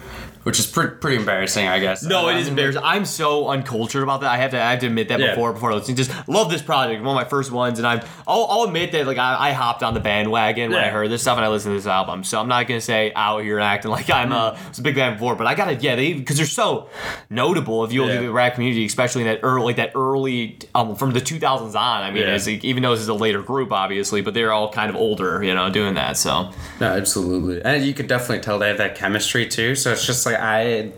which 0.46 0.60
is 0.60 0.66
pretty 0.68 0.94
pretty 0.96 1.16
embarrassing, 1.16 1.66
I 1.66 1.80
guess. 1.80 2.04
No, 2.04 2.28
it 2.28 2.36
is 2.36 2.46
embarrassing. 2.46 2.80
I'm 2.84 3.04
so 3.04 3.48
uncultured 3.48 4.04
about 4.04 4.20
that. 4.20 4.30
I 4.30 4.36
have 4.36 4.52
to, 4.52 4.62
I 4.62 4.70
have 4.70 4.78
to 4.78 4.86
admit 4.86 5.08
that 5.08 5.18
Yeah. 5.18 5.30
before 5.30 5.52
before 5.52 5.74
listening. 5.74 5.96
Just 5.96 6.12
love 6.28 6.50
this 6.52 6.62
project. 6.62 7.02
One 7.02 7.16
of 7.16 7.20
my 7.20 7.28
first 7.28 7.50
ones, 7.50 7.80
and 7.80 7.86
I'm. 7.86 8.00
I'll, 8.28 8.46
I'll 8.48 8.62
admit 8.62 8.92
that 8.92 9.06
like 9.08 9.18
I, 9.18 9.48
I 9.48 9.52
hopped 9.52 9.82
on 9.82 9.94
the 9.94 10.00
bandwagon 10.00 10.70
when 10.70 10.82
I 10.82 10.88
heard 10.88 11.10
this 11.10 11.22
stuff 11.22 11.36
and 11.36 11.44
I 11.44 11.48
listened 11.48 11.72
to 11.72 11.78
this 11.78 11.86
album. 11.88 12.22
So 12.22 12.40
I'm 12.40 12.46
not 12.48 12.68
gonna 12.68 12.80
say 12.80 13.12
out 13.16 13.42
here 13.42 13.58
acting 13.58 13.90
like 13.90 14.08
I'm 14.08 14.30
a, 14.32 14.56
a 14.78 14.80
big 14.82 14.94
fan 14.94 15.14
before, 15.14 15.34
but 15.34 15.48
I 15.48 15.54
gotta 15.56 15.74
yeah 15.74 15.96
they 15.96 16.12
because 16.12 16.36
they're 16.36 16.46
so 16.46 16.88
notable 17.30 17.84
if 17.84 17.92
you 17.92 18.02
look 18.02 18.10
Yeah. 18.10 18.16
at 18.18 18.22
the 18.22 18.32
rap 18.32 18.54
community, 18.54 18.84
especially 18.86 19.22
in 19.22 19.28
that 19.28 19.40
early 19.42 19.64
like 19.66 19.76
that 19.76 19.92
early 19.96 20.58
um 20.74 20.94
from 20.96 21.12
the 21.12 21.20
2000s 21.20 21.74
on. 21.74 22.02
I 22.02 22.10
mean, 22.10 22.22
Yeah. 22.22 22.34
it's 22.34 22.46
like, 22.46 22.64
even 22.64 22.82
though 22.82 22.92
this 22.92 23.00
is 23.00 23.08
a 23.08 23.14
later 23.14 23.42
group, 23.42 23.72
obviously, 23.72 24.20
but 24.22 24.34
they're 24.34 24.52
all 24.52 24.70
kind 24.72 24.90
of 24.90 24.96
older, 24.96 25.42
you 25.42 25.54
know, 25.54 25.70
doing 25.70 25.94
that. 25.94 26.16
So 26.16 26.50
No, 26.80 26.86
absolutely, 26.92 27.62
and 27.64 27.84
you 27.84 27.94
could 27.94 28.06
definitely 28.06 28.40
tell 28.40 28.58
they 28.58 28.68
have 28.68 28.78
that 28.78 28.94
chemistry 28.94 29.46
too. 29.48 29.74
So 29.74 29.92
it's 29.92 30.06
just 30.06 30.24
like 30.26 30.35
I. 30.40 30.92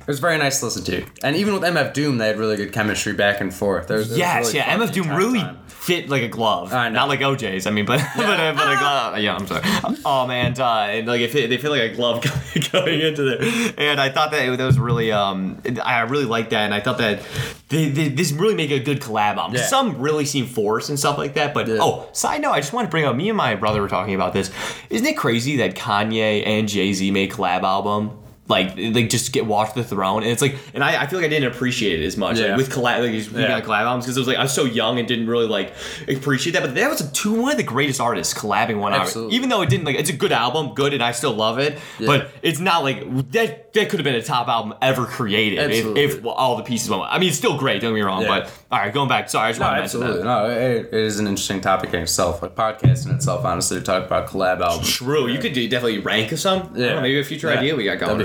It 0.00 0.06
was 0.06 0.18
very 0.18 0.38
nice 0.38 0.58
to 0.58 0.64
listen 0.64 0.82
to, 0.84 1.06
and 1.22 1.36
even 1.36 1.54
with 1.54 1.62
MF 1.62 1.92
Doom, 1.92 2.18
they 2.18 2.26
had 2.26 2.36
really 2.38 2.56
good 2.56 2.72
chemistry 2.72 3.12
back 3.12 3.40
and 3.40 3.54
forth. 3.54 3.86
There 3.86 3.98
was, 3.98 4.16
Yes, 4.18 4.46
really 4.46 4.56
yeah. 4.58 4.76
MF 4.76 4.92
Doom 4.92 5.10
really 5.10 5.38
time. 5.38 5.58
fit 5.68 6.08
like 6.08 6.22
a 6.22 6.28
glove. 6.28 6.72
I 6.72 6.88
know. 6.88 6.94
Not 7.00 7.08
like 7.08 7.20
OJ's. 7.20 7.64
I 7.68 7.70
mean, 7.70 7.84
but 7.84 8.00
but, 8.16 8.24
a, 8.40 8.52
but 8.52 8.72
a 8.72 8.76
glove. 8.76 9.18
Yeah, 9.20 9.36
I'm 9.36 9.46
sorry. 9.46 9.62
Oh 10.04 10.26
man, 10.26 10.58
uh, 10.60 10.64
and 10.90 11.06
like 11.06 11.20
it 11.20 11.30
fit, 11.30 11.48
they 11.48 11.58
feel 11.58 11.70
like 11.70 11.92
a 11.92 11.94
glove 11.94 12.24
going 12.72 13.00
into 13.00 13.22
there. 13.22 13.72
And 13.78 14.00
I 14.00 14.08
thought 14.08 14.32
that 14.32 14.48
it, 14.48 14.56
that 14.56 14.64
was 14.64 14.80
really 14.80 15.12
um 15.12 15.62
I 15.84 16.00
really 16.00 16.24
liked 16.24 16.50
that, 16.50 16.62
and 16.64 16.74
I 16.74 16.80
thought 16.80 16.98
that 16.98 17.20
they, 17.68 17.88
they, 17.88 18.08
this 18.08 18.32
really 18.32 18.56
make 18.56 18.72
a 18.72 18.80
good 18.80 19.00
collab 19.00 19.36
album. 19.36 19.54
Yeah. 19.58 19.66
Some 19.66 20.00
really 20.00 20.24
seem 20.24 20.46
forced 20.46 20.88
and 20.88 20.98
stuff 20.98 21.18
like 21.18 21.34
that. 21.34 21.54
But 21.54 21.68
Yeah. 21.68 21.78
oh, 21.80 22.08
side 22.12 22.40
note, 22.42 22.50
I 22.50 22.58
just 22.60 22.72
want 22.72 22.86
to 22.86 22.90
bring 22.90 23.04
up. 23.04 23.14
Me 23.14 23.28
and 23.28 23.36
my 23.36 23.54
brother 23.54 23.80
were 23.80 23.88
talking 23.88 24.16
about 24.16 24.32
this. 24.32 24.50
Isn't 24.88 25.06
it 25.06 25.16
crazy 25.16 25.58
that 25.58 25.76
Kanye 25.76 26.44
and 26.44 26.66
Jay 26.68 26.92
Z 26.92 27.08
made 27.12 27.30
collab 27.30 27.62
album? 27.62 28.16
Like, 28.50 28.74
like 28.76 29.08
just 29.08 29.32
get 29.32 29.46
Watch 29.46 29.74
the 29.74 29.84
Throne, 29.84 30.22
and 30.22 30.30
it's 30.32 30.42
like, 30.42 30.56
and 30.74 30.82
I, 30.84 31.02
I 31.02 31.06
feel 31.06 31.18
like 31.18 31.26
I 31.26 31.30
didn't 31.30 31.52
appreciate 31.52 32.00
it 32.00 32.04
as 32.04 32.16
much 32.16 32.38
like, 32.38 32.56
with 32.56 32.68
collab, 32.70 33.00
like 33.00 33.12
these 33.12 33.30
Yeah. 33.30 33.40
yeah. 33.42 33.60
collab 33.60 33.82
albums 33.82 34.04
because 34.04 34.16
it 34.16 34.20
was 34.20 34.26
like 34.28 34.36
I 34.36 34.42
was 34.42 34.52
so 34.52 34.64
young 34.64 34.98
and 34.98 35.06
didn't 35.08 35.28
really 35.28 35.46
like 35.46 35.72
appreciate 36.08 36.52
that. 36.52 36.62
But 36.62 36.74
that 36.74 36.90
was 36.90 37.00
a 37.00 37.10
two 37.12 37.40
one 37.40 37.52
of 37.52 37.56
the 37.56 37.62
greatest 37.62 38.00
artists 38.00 38.34
collabing 38.34 38.78
one 38.80 38.92
album. 38.92 39.06
Absolutely. 39.06 39.36
Even 39.36 39.48
though 39.48 39.62
it 39.62 39.68
didn't 39.70 39.84
like 39.86 39.96
it's 39.96 40.10
a 40.10 40.14
good 40.16 40.32
album, 40.32 40.74
good, 40.74 40.92
and 40.92 41.02
I 41.02 41.12
still 41.12 41.32
love 41.32 41.58
it. 41.58 41.78
But 42.04 42.30
it's 42.42 42.58
not 42.60 42.82
like 42.82 43.30
that. 43.32 43.72
That 43.72 43.88
could 43.88 44.00
have 44.00 44.04
been 44.04 44.16
a 44.16 44.22
top 44.22 44.48
album 44.48 44.74
ever 44.82 45.04
created 45.06 45.70
if, 45.70 45.86
if 45.96 46.26
all 46.26 46.56
the 46.56 46.64
pieces 46.64 46.90
went. 46.90 47.02
well. 47.02 47.08
I 47.10 47.18
mean, 47.20 47.28
it's 47.28 47.38
still 47.38 47.56
great. 47.56 47.80
Don't 47.80 47.92
get 47.92 47.94
me 47.94 48.00
wrong. 48.00 48.22
Yeah. 48.22 48.40
But 48.40 48.52
all 48.72 48.80
right, 48.80 48.92
going 48.92 49.08
back. 49.08 49.30
Sorry, 49.30 49.46
I 49.46 49.50
just 49.50 49.60
No, 49.60 49.66
want 49.66 49.76
to 49.76 49.80
mention 49.82 50.02
absolutely. 50.02 50.22
that. 50.22 50.24
No, 50.24 50.50
it, 50.50 50.86
it 50.86 50.94
is 50.94 51.20
an 51.20 51.28
interesting 51.28 51.60
topic 51.60 51.94
in 51.94 52.00
itself. 52.02 52.42
Like 52.42 52.56
podcast 52.56 53.06
in 53.06 53.14
itself, 53.14 53.44
honestly, 53.44 53.78
to 53.78 53.84
talk 53.84 54.04
about 54.04 54.26
collab 54.28 54.60
albums. 54.60 54.90
True. 54.90 55.28
You 55.28 55.38
could 55.38 55.52
do, 55.52 55.68
definitely 55.68 56.00
rank 56.00 56.36
some. 56.36 56.72
Yeah. 56.74 56.94
Yeah. 56.94 57.00
maybe 57.00 57.20
a 57.20 57.24
future 57.24 57.48
Yeah. 57.52 57.58
idea 57.60 57.76
we 57.76 57.84
got 57.84 58.00
going 58.00 58.10
or 58.20 58.24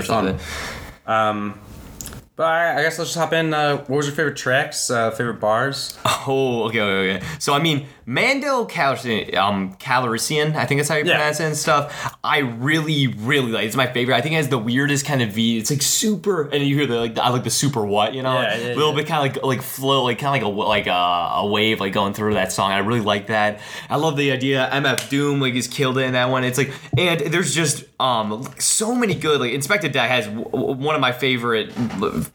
Um, 1.06 1.60
but 2.36 2.44
I, 2.44 2.78
I 2.78 2.82
guess 2.82 2.98
let's 2.98 3.10
just 3.10 3.18
hop 3.18 3.32
in. 3.32 3.54
Uh, 3.54 3.78
what 3.78 3.88
was 3.90 4.06
your 4.06 4.14
favorite 4.14 4.36
tracks? 4.36 4.90
Uh, 4.90 5.10
favorite 5.10 5.40
bars? 5.40 5.96
Oh, 6.28 6.64
okay, 6.64 6.80
okay, 6.80 7.16
okay. 7.16 7.26
So 7.38 7.54
I 7.54 7.60
mean, 7.60 7.86
Mando 8.08 8.66
Calrissian, 8.66 9.34
um, 9.36 9.74
Calrissian, 9.80 10.54
I 10.54 10.64
think 10.64 10.78
that's 10.78 10.88
how 10.88 10.94
you 10.94 11.04
Yeah. 11.04 11.16
pronounce 11.16 11.40
it 11.40 11.44
and 11.46 11.56
stuff. 11.56 12.16
I 12.22 12.38
really, 12.38 13.08
really 13.08 13.50
like. 13.50 13.64
It's 13.66 13.74
my 13.74 13.88
favorite. 13.88 14.14
I 14.14 14.20
think 14.20 14.34
it 14.34 14.36
has 14.36 14.48
the 14.48 14.58
weirdest 14.58 15.04
kind 15.04 15.22
of 15.22 15.30
V. 15.30 15.58
It's 15.58 15.70
like 15.72 15.82
super, 15.82 16.42
and 16.52 16.62
you 16.62 16.76
hear 16.76 16.86
the 16.86 17.00
like, 17.00 17.16
the, 17.16 17.24
I 17.24 17.30
like 17.30 17.42
the 17.42 17.50
super 17.50 17.84
what, 17.84 18.14
you 18.14 18.22
know, 18.22 18.40
Yeah, 18.40 18.56
yeah, 18.58 18.66
a 18.66 18.74
little 18.76 18.90
yeah. 18.90 18.96
bit 18.98 19.06
kind 19.08 19.28
of 19.28 19.34
like 19.36 19.44
like 19.44 19.60
flow, 19.62 20.04
like 20.04 20.20
kind 20.20 20.40
of 20.40 20.48
like 20.48 20.54
a 20.56 20.68
like 20.68 20.86
a, 20.86 21.40
a 21.40 21.46
wave 21.46 21.80
like 21.80 21.92
going 21.92 22.12
through 22.14 22.34
that 22.34 22.52
song. 22.52 22.70
I 22.70 22.78
really 22.78 23.00
like 23.00 23.26
that. 23.26 23.58
I 23.90 23.96
love 23.96 24.16
the 24.16 24.30
idea. 24.30 24.68
MF 24.72 25.08
Doom 25.10 25.40
like 25.40 25.54
he's 25.54 25.66
killed 25.66 25.98
it 25.98 26.02
in 26.02 26.12
that 26.12 26.30
one. 26.30 26.44
It's 26.44 26.58
like, 26.58 26.70
and 26.96 27.18
there's 27.20 27.52
just 27.52 27.84
um 27.98 28.46
so 28.60 28.94
many 28.94 29.14
good 29.16 29.40
like 29.40 29.50
Inspectah 29.52 29.90
Deck 29.90 30.08
has 30.10 30.26
w- 30.26 30.44
w- 30.44 30.74
one 30.76 30.94
of 30.94 31.00
my 31.00 31.10
favorite 31.12 31.72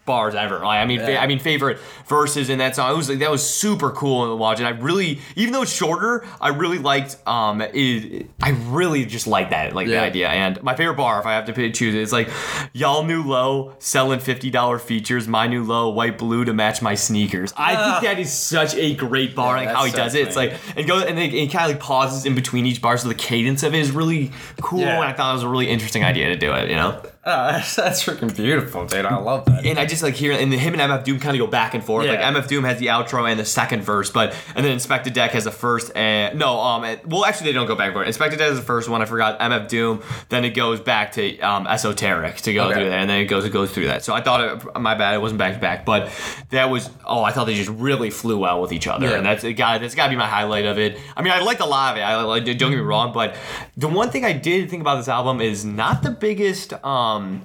bars 0.05 0.35
ever. 0.35 0.59
Like, 0.59 0.79
I 0.79 0.85
mean, 0.85 0.99
fa- 0.99 1.21
I 1.21 1.27
mean 1.27 1.39
favorite 1.39 1.79
verses 2.07 2.49
in 2.49 2.57
that 2.59 2.75
song. 2.75 2.91
It 2.91 2.97
was 2.97 3.07
like 3.09 3.19
that 3.19 3.31
was 3.31 3.47
super 3.47 3.91
cool 3.91 4.27
to 4.27 4.35
watch, 4.35 4.59
and 4.59 4.67
I 4.67 4.71
really, 4.71 5.21
even 5.37 5.53
though 5.53 5.60
it's 5.61 5.73
shorter, 5.73 6.25
I 6.39 6.49
really 6.49 6.77
liked. 6.77 7.17
Um, 7.27 7.61
it, 7.61 8.27
I 8.41 8.49
really 8.67 9.05
just 9.05 9.27
like 9.27 9.49
that, 9.51 9.73
like 9.73 9.87
the 9.87 9.97
idea. 9.99 10.27
And 10.29 10.61
my 10.63 10.75
favorite 10.75 10.95
bar, 10.97 11.19
if 11.19 11.25
I 11.25 11.33
have 11.33 11.45
to 11.45 11.53
pick, 11.53 11.73
choose, 11.73 11.95
it, 11.95 12.01
is 12.01 12.11
like 12.13 12.29
y'all 12.73 13.03
new 13.03 13.23
low 13.23 13.75
selling 13.79 14.19
fifty 14.19 14.49
dollar 14.49 14.79
features. 14.79 15.27
My 15.27 15.47
new 15.47 15.63
low 15.63 15.89
white 15.89 16.17
blue 16.17 16.45
to 16.45 16.53
match 16.53 16.81
my 16.81 16.95
sneakers. 16.95 17.53
I 17.57 17.75
Ah. 17.75 17.99
think 17.99 18.03
that 18.11 18.19
is 18.19 18.31
such 18.31 18.75
a 18.75 18.95
great 18.95 19.35
bar. 19.35 19.57
Yeah, 19.57 19.65
like 19.65 19.75
how 19.75 19.85
he 19.85 19.91
does 19.91 20.15
it. 20.15 20.27
It's 20.27 20.35
like 20.35 20.53
and 20.75 20.87
go 20.87 20.99
and 20.99 21.17
it, 21.19 21.33
it 21.33 21.51
kind 21.51 21.65
of 21.65 21.71
like 21.77 21.79
pauses 21.83 22.25
in 22.25 22.35
between 22.35 22.65
each 22.65 22.81
bar, 22.81 22.97
so 22.97 23.07
the 23.07 23.15
cadence 23.15 23.63
of 23.63 23.73
it 23.73 23.79
is 23.79 23.91
really 23.91 24.31
cool. 24.61 24.79
Yeah. 24.79 24.95
And 24.95 25.03
I 25.03 25.13
thought 25.13 25.31
it 25.31 25.33
was 25.35 25.43
a 25.43 25.49
really 25.49 25.67
interesting 25.67 26.03
idea 26.03 26.27
to 26.29 26.35
do 26.37 26.53
it. 26.53 26.69
You 26.69 26.75
know. 26.75 27.01
Oh, 27.23 27.29
that's, 27.51 27.75
that's 27.75 28.03
freaking 28.03 28.35
beautiful, 28.35 28.87
dude. 28.87 29.05
I 29.05 29.15
love 29.17 29.45
that. 29.45 29.63
And 29.63 29.77
I 29.77 29.85
just 29.85 30.01
like 30.01 30.15
hear, 30.15 30.31
and 30.31 30.51
him 30.51 30.73
and 30.73 30.81
MF 30.81 31.03
Doom 31.03 31.19
kind 31.19 31.35
of 31.35 31.39
go 31.39 31.45
back 31.45 31.75
and 31.75 31.83
forth. 31.83 32.05
Yeah. 32.07 32.13
Like 32.13 32.35
MF 32.35 32.47
Doom 32.47 32.63
has 32.63 32.79
the 32.79 32.87
outro 32.87 33.29
and 33.29 33.39
the 33.39 33.45
second 33.45 33.83
verse, 33.83 34.09
but 34.09 34.35
and 34.55 34.65
then 34.65 34.75
Inspectah 34.75 35.13
Deck 35.13 35.31
has 35.31 35.43
the 35.43 35.51
first 35.51 35.91
and 35.95 36.39
no, 36.39 36.59
um, 36.59 36.83
and- 36.83 36.99
well 37.05 37.23
actually 37.25 37.47
they 37.51 37.53
don't 37.53 37.67
go 37.67 37.75
back 37.75 37.87
and 37.87 37.93
forth. 37.93 38.07
Inspectah 38.07 38.39
Deck 38.39 38.51
is 38.51 38.57
the 38.57 38.65
first 38.65 38.89
one. 38.89 39.03
I 39.03 39.05
forgot 39.05 39.39
MF 39.39 39.67
Doom. 39.67 40.01
Then 40.29 40.43
it 40.45 40.51
goes 40.55 40.79
back 40.79 41.11
to 41.11 41.39
um, 41.41 41.67
Esoteric 41.67 42.37
to 42.37 42.53
go 42.53 42.65
Okay. 42.65 42.73
through 42.73 42.89
that, 42.89 42.99
and 43.01 43.07
then 43.09 43.19
it 43.21 43.25
goes 43.25 43.45
it 43.45 43.51
goes 43.53 43.71
through 43.71 43.85
that. 43.85 44.03
So 44.03 44.15
I 44.15 44.21
thought 44.21 44.65
it, 44.65 44.79
my 44.81 44.95
bad, 44.95 45.13
it 45.13 45.21
wasn't 45.21 45.37
back 45.37 45.53
to 45.53 45.59
back, 45.59 45.85
but 45.85 46.11
that 46.49 46.71
was 46.71 46.89
oh 47.05 47.23
I 47.23 47.31
thought 47.31 47.45
they 47.45 47.53
just 47.53 47.69
really 47.69 48.09
flew 48.09 48.39
well 48.39 48.61
with 48.63 48.71
each 48.71 48.87
other, 48.87 49.07
Yeah. 49.09 49.17
and 49.17 49.25
that's 49.27 49.43
it 49.43 49.53
got 49.53 49.81
that's 49.81 49.93
got 49.93 50.05
to 50.05 50.09
be 50.09 50.15
my 50.15 50.25
highlight 50.27 50.65
of 50.65 50.79
it. 50.79 50.97
I 51.15 51.21
mean 51.21 51.33
I 51.33 51.41
liked 51.41 51.61
a 51.61 51.65
lot 51.67 51.93
of 51.93 51.97
it. 51.99 52.01
I 52.01 52.19
like 52.23 52.45
don't 52.45 52.57
get 52.57 52.69
me 52.71 52.77
wrong, 52.77 53.13
but 53.13 53.35
the 53.77 53.87
one 53.87 54.09
thing 54.09 54.25
I 54.25 54.33
did 54.33 54.71
think 54.71 54.81
about 54.81 54.95
this 54.95 55.07
album 55.07 55.39
is 55.39 55.63
not 55.63 56.01
the 56.01 56.09
biggest 56.09 56.73
um 56.83 57.10
um, 57.11 57.41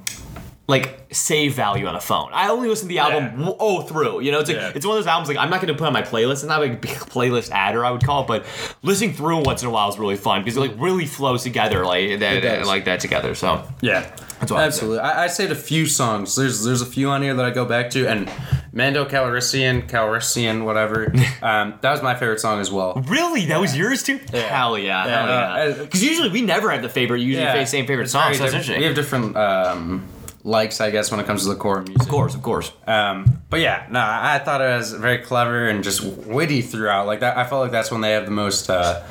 like 0.68 1.06
save 1.12 1.54
value 1.54 1.86
on 1.86 1.94
a 1.94 2.00
phone. 2.00 2.28
I 2.32 2.48
only 2.48 2.68
listen 2.68 2.86
to 2.86 2.94
the 2.94 2.98
album 2.98 3.24
Yeah. 3.24 3.30
w- 3.36 3.56
oh 3.60 3.82
through. 3.82 4.20
You 4.22 4.32
know, 4.32 4.40
it's 4.40 4.48
like 4.48 4.58
Yeah. 4.58 4.72
it's 4.74 4.84
one 4.84 4.96
of 4.98 5.04
those 5.04 5.08
albums 5.08 5.28
like 5.28 5.38
I'm 5.38 5.48
not 5.48 5.60
going 5.60 5.72
to 5.72 5.78
put 5.78 5.86
on 5.86 5.92
my 5.92 6.02
playlist. 6.02 6.32
It's 6.32 6.42
not 6.44 6.60
like 6.60 6.72
a 6.72 6.76
big 6.76 6.90
playlist 7.14 7.50
adder 7.52 7.84
I 7.84 7.90
would 7.92 8.04
call 8.04 8.22
it, 8.22 8.26
but 8.26 8.44
listening 8.82 9.12
through 9.12 9.42
once 9.44 9.62
in 9.62 9.68
a 9.68 9.70
while 9.70 9.88
is 9.88 9.98
really 9.98 10.16
fun 10.16 10.40
because 10.42 10.56
it 10.56 10.60
like 10.60 10.74
really 10.76 11.06
flows 11.06 11.44
together 11.44 11.84
like 11.86 12.18
that 12.18 12.66
like 12.66 12.84
that 12.86 12.98
together. 13.00 13.34
So 13.36 13.62
Yeah, 13.80 14.00
That's 14.40 14.50
what 14.50 14.60
absolutely. 14.62 14.98
I, 15.00 15.24
I 15.24 15.26
saved 15.28 15.52
a 15.52 15.54
few 15.56 15.86
songs. 15.86 16.34
There's 16.34 16.64
there's 16.64 16.82
a 16.82 16.86
few 16.86 17.10
on 17.10 17.22
here 17.22 17.34
that 17.34 17.44
I 17.44 17.50
go 17.50 17.64
back 17.64 17.90
to, 17.90 18.08
and 18.08 18.28
Mando 18.72 19.04
Calrissian, 19.04 19.88
Calrissian, 19.88 20.64
whatever. 20.64 21.12
um, 21.42 21.74
that 21.80 21.92
was 21.92 22.02
my 22.02 22.14
favorite 22.16 22.40
song 22.40 22.58
as 22.60 22.72
well. 22.72 22.94
really, 23.06 23.46
that 23.46 23.60
was 23.60 23.76
yours 23.76 24.02
too? 24.02 24.18
Yeah. 24.34 24.40
Hell 24.40 24.76
yeah, 24.76 25.06
Yeah, 25.06 25.10
hell 25.10 25.22
uh, 25.24 25.66
yeah. 25.68 25.72
uh, 25.74 25.84
Because 25.84 26.02
usually 26.02 26.28
we 26.30 26.42
never 26.42 26.70
have 26.70 26.82
the 26.82 26.88
favorite. 26.88 27.20
Usually 27.20 27.44
Yeah. 27.44 27.56
the 27.56 27.66
same 27.66 27.86
favorite 27.86 28.10
song. 28.10 28.34
So 28.34 28.40
that's 28.40 28.52
interesting. 28.52 28.78
We 28.80 28.84
have 28.86 28.94
different 28.96 29.36
um, 29.36 30.02
likes, 30.46 30.80
I 30.80 30.90
guess, 30.90 31.10
when 31.10 31.20
it 31.20 31.26
comes 31.26 31.42
to 31.42 31.48
the 31.50 31.56
core 31.56 31.82
music. 31.82 32.02
of 32.02 32.08
course, 32.08 32.34
of 32.34 32.42
course. 32.42 32.72
Um, 32.86 33.42
but 33.50 33.60
yeah, 33.60 33.86
no, 33.90 33.98
I 34.00 34.36
I 34.36 34.38
thought 34.38 34.60
it 34.60 34.76
was 34.76 34.92
very 34.92 35.18
clever 35.18 35.68
and 35.68 35.82
just 35.84 36.02
witty 36.02 36.62
throughout. 36.62 37.06
Like 37.06 37.20
that, 37.20 37.36
I 37.36 37.44
felt 37.44 37.62
like 37.62 37.72
that's 37.72 37.90
when 37.90 38.00
they 38.00 38.12
have 38.12 38.24
the 38.24 38.30
most 38.30 38.70
uh, 38.70 39.02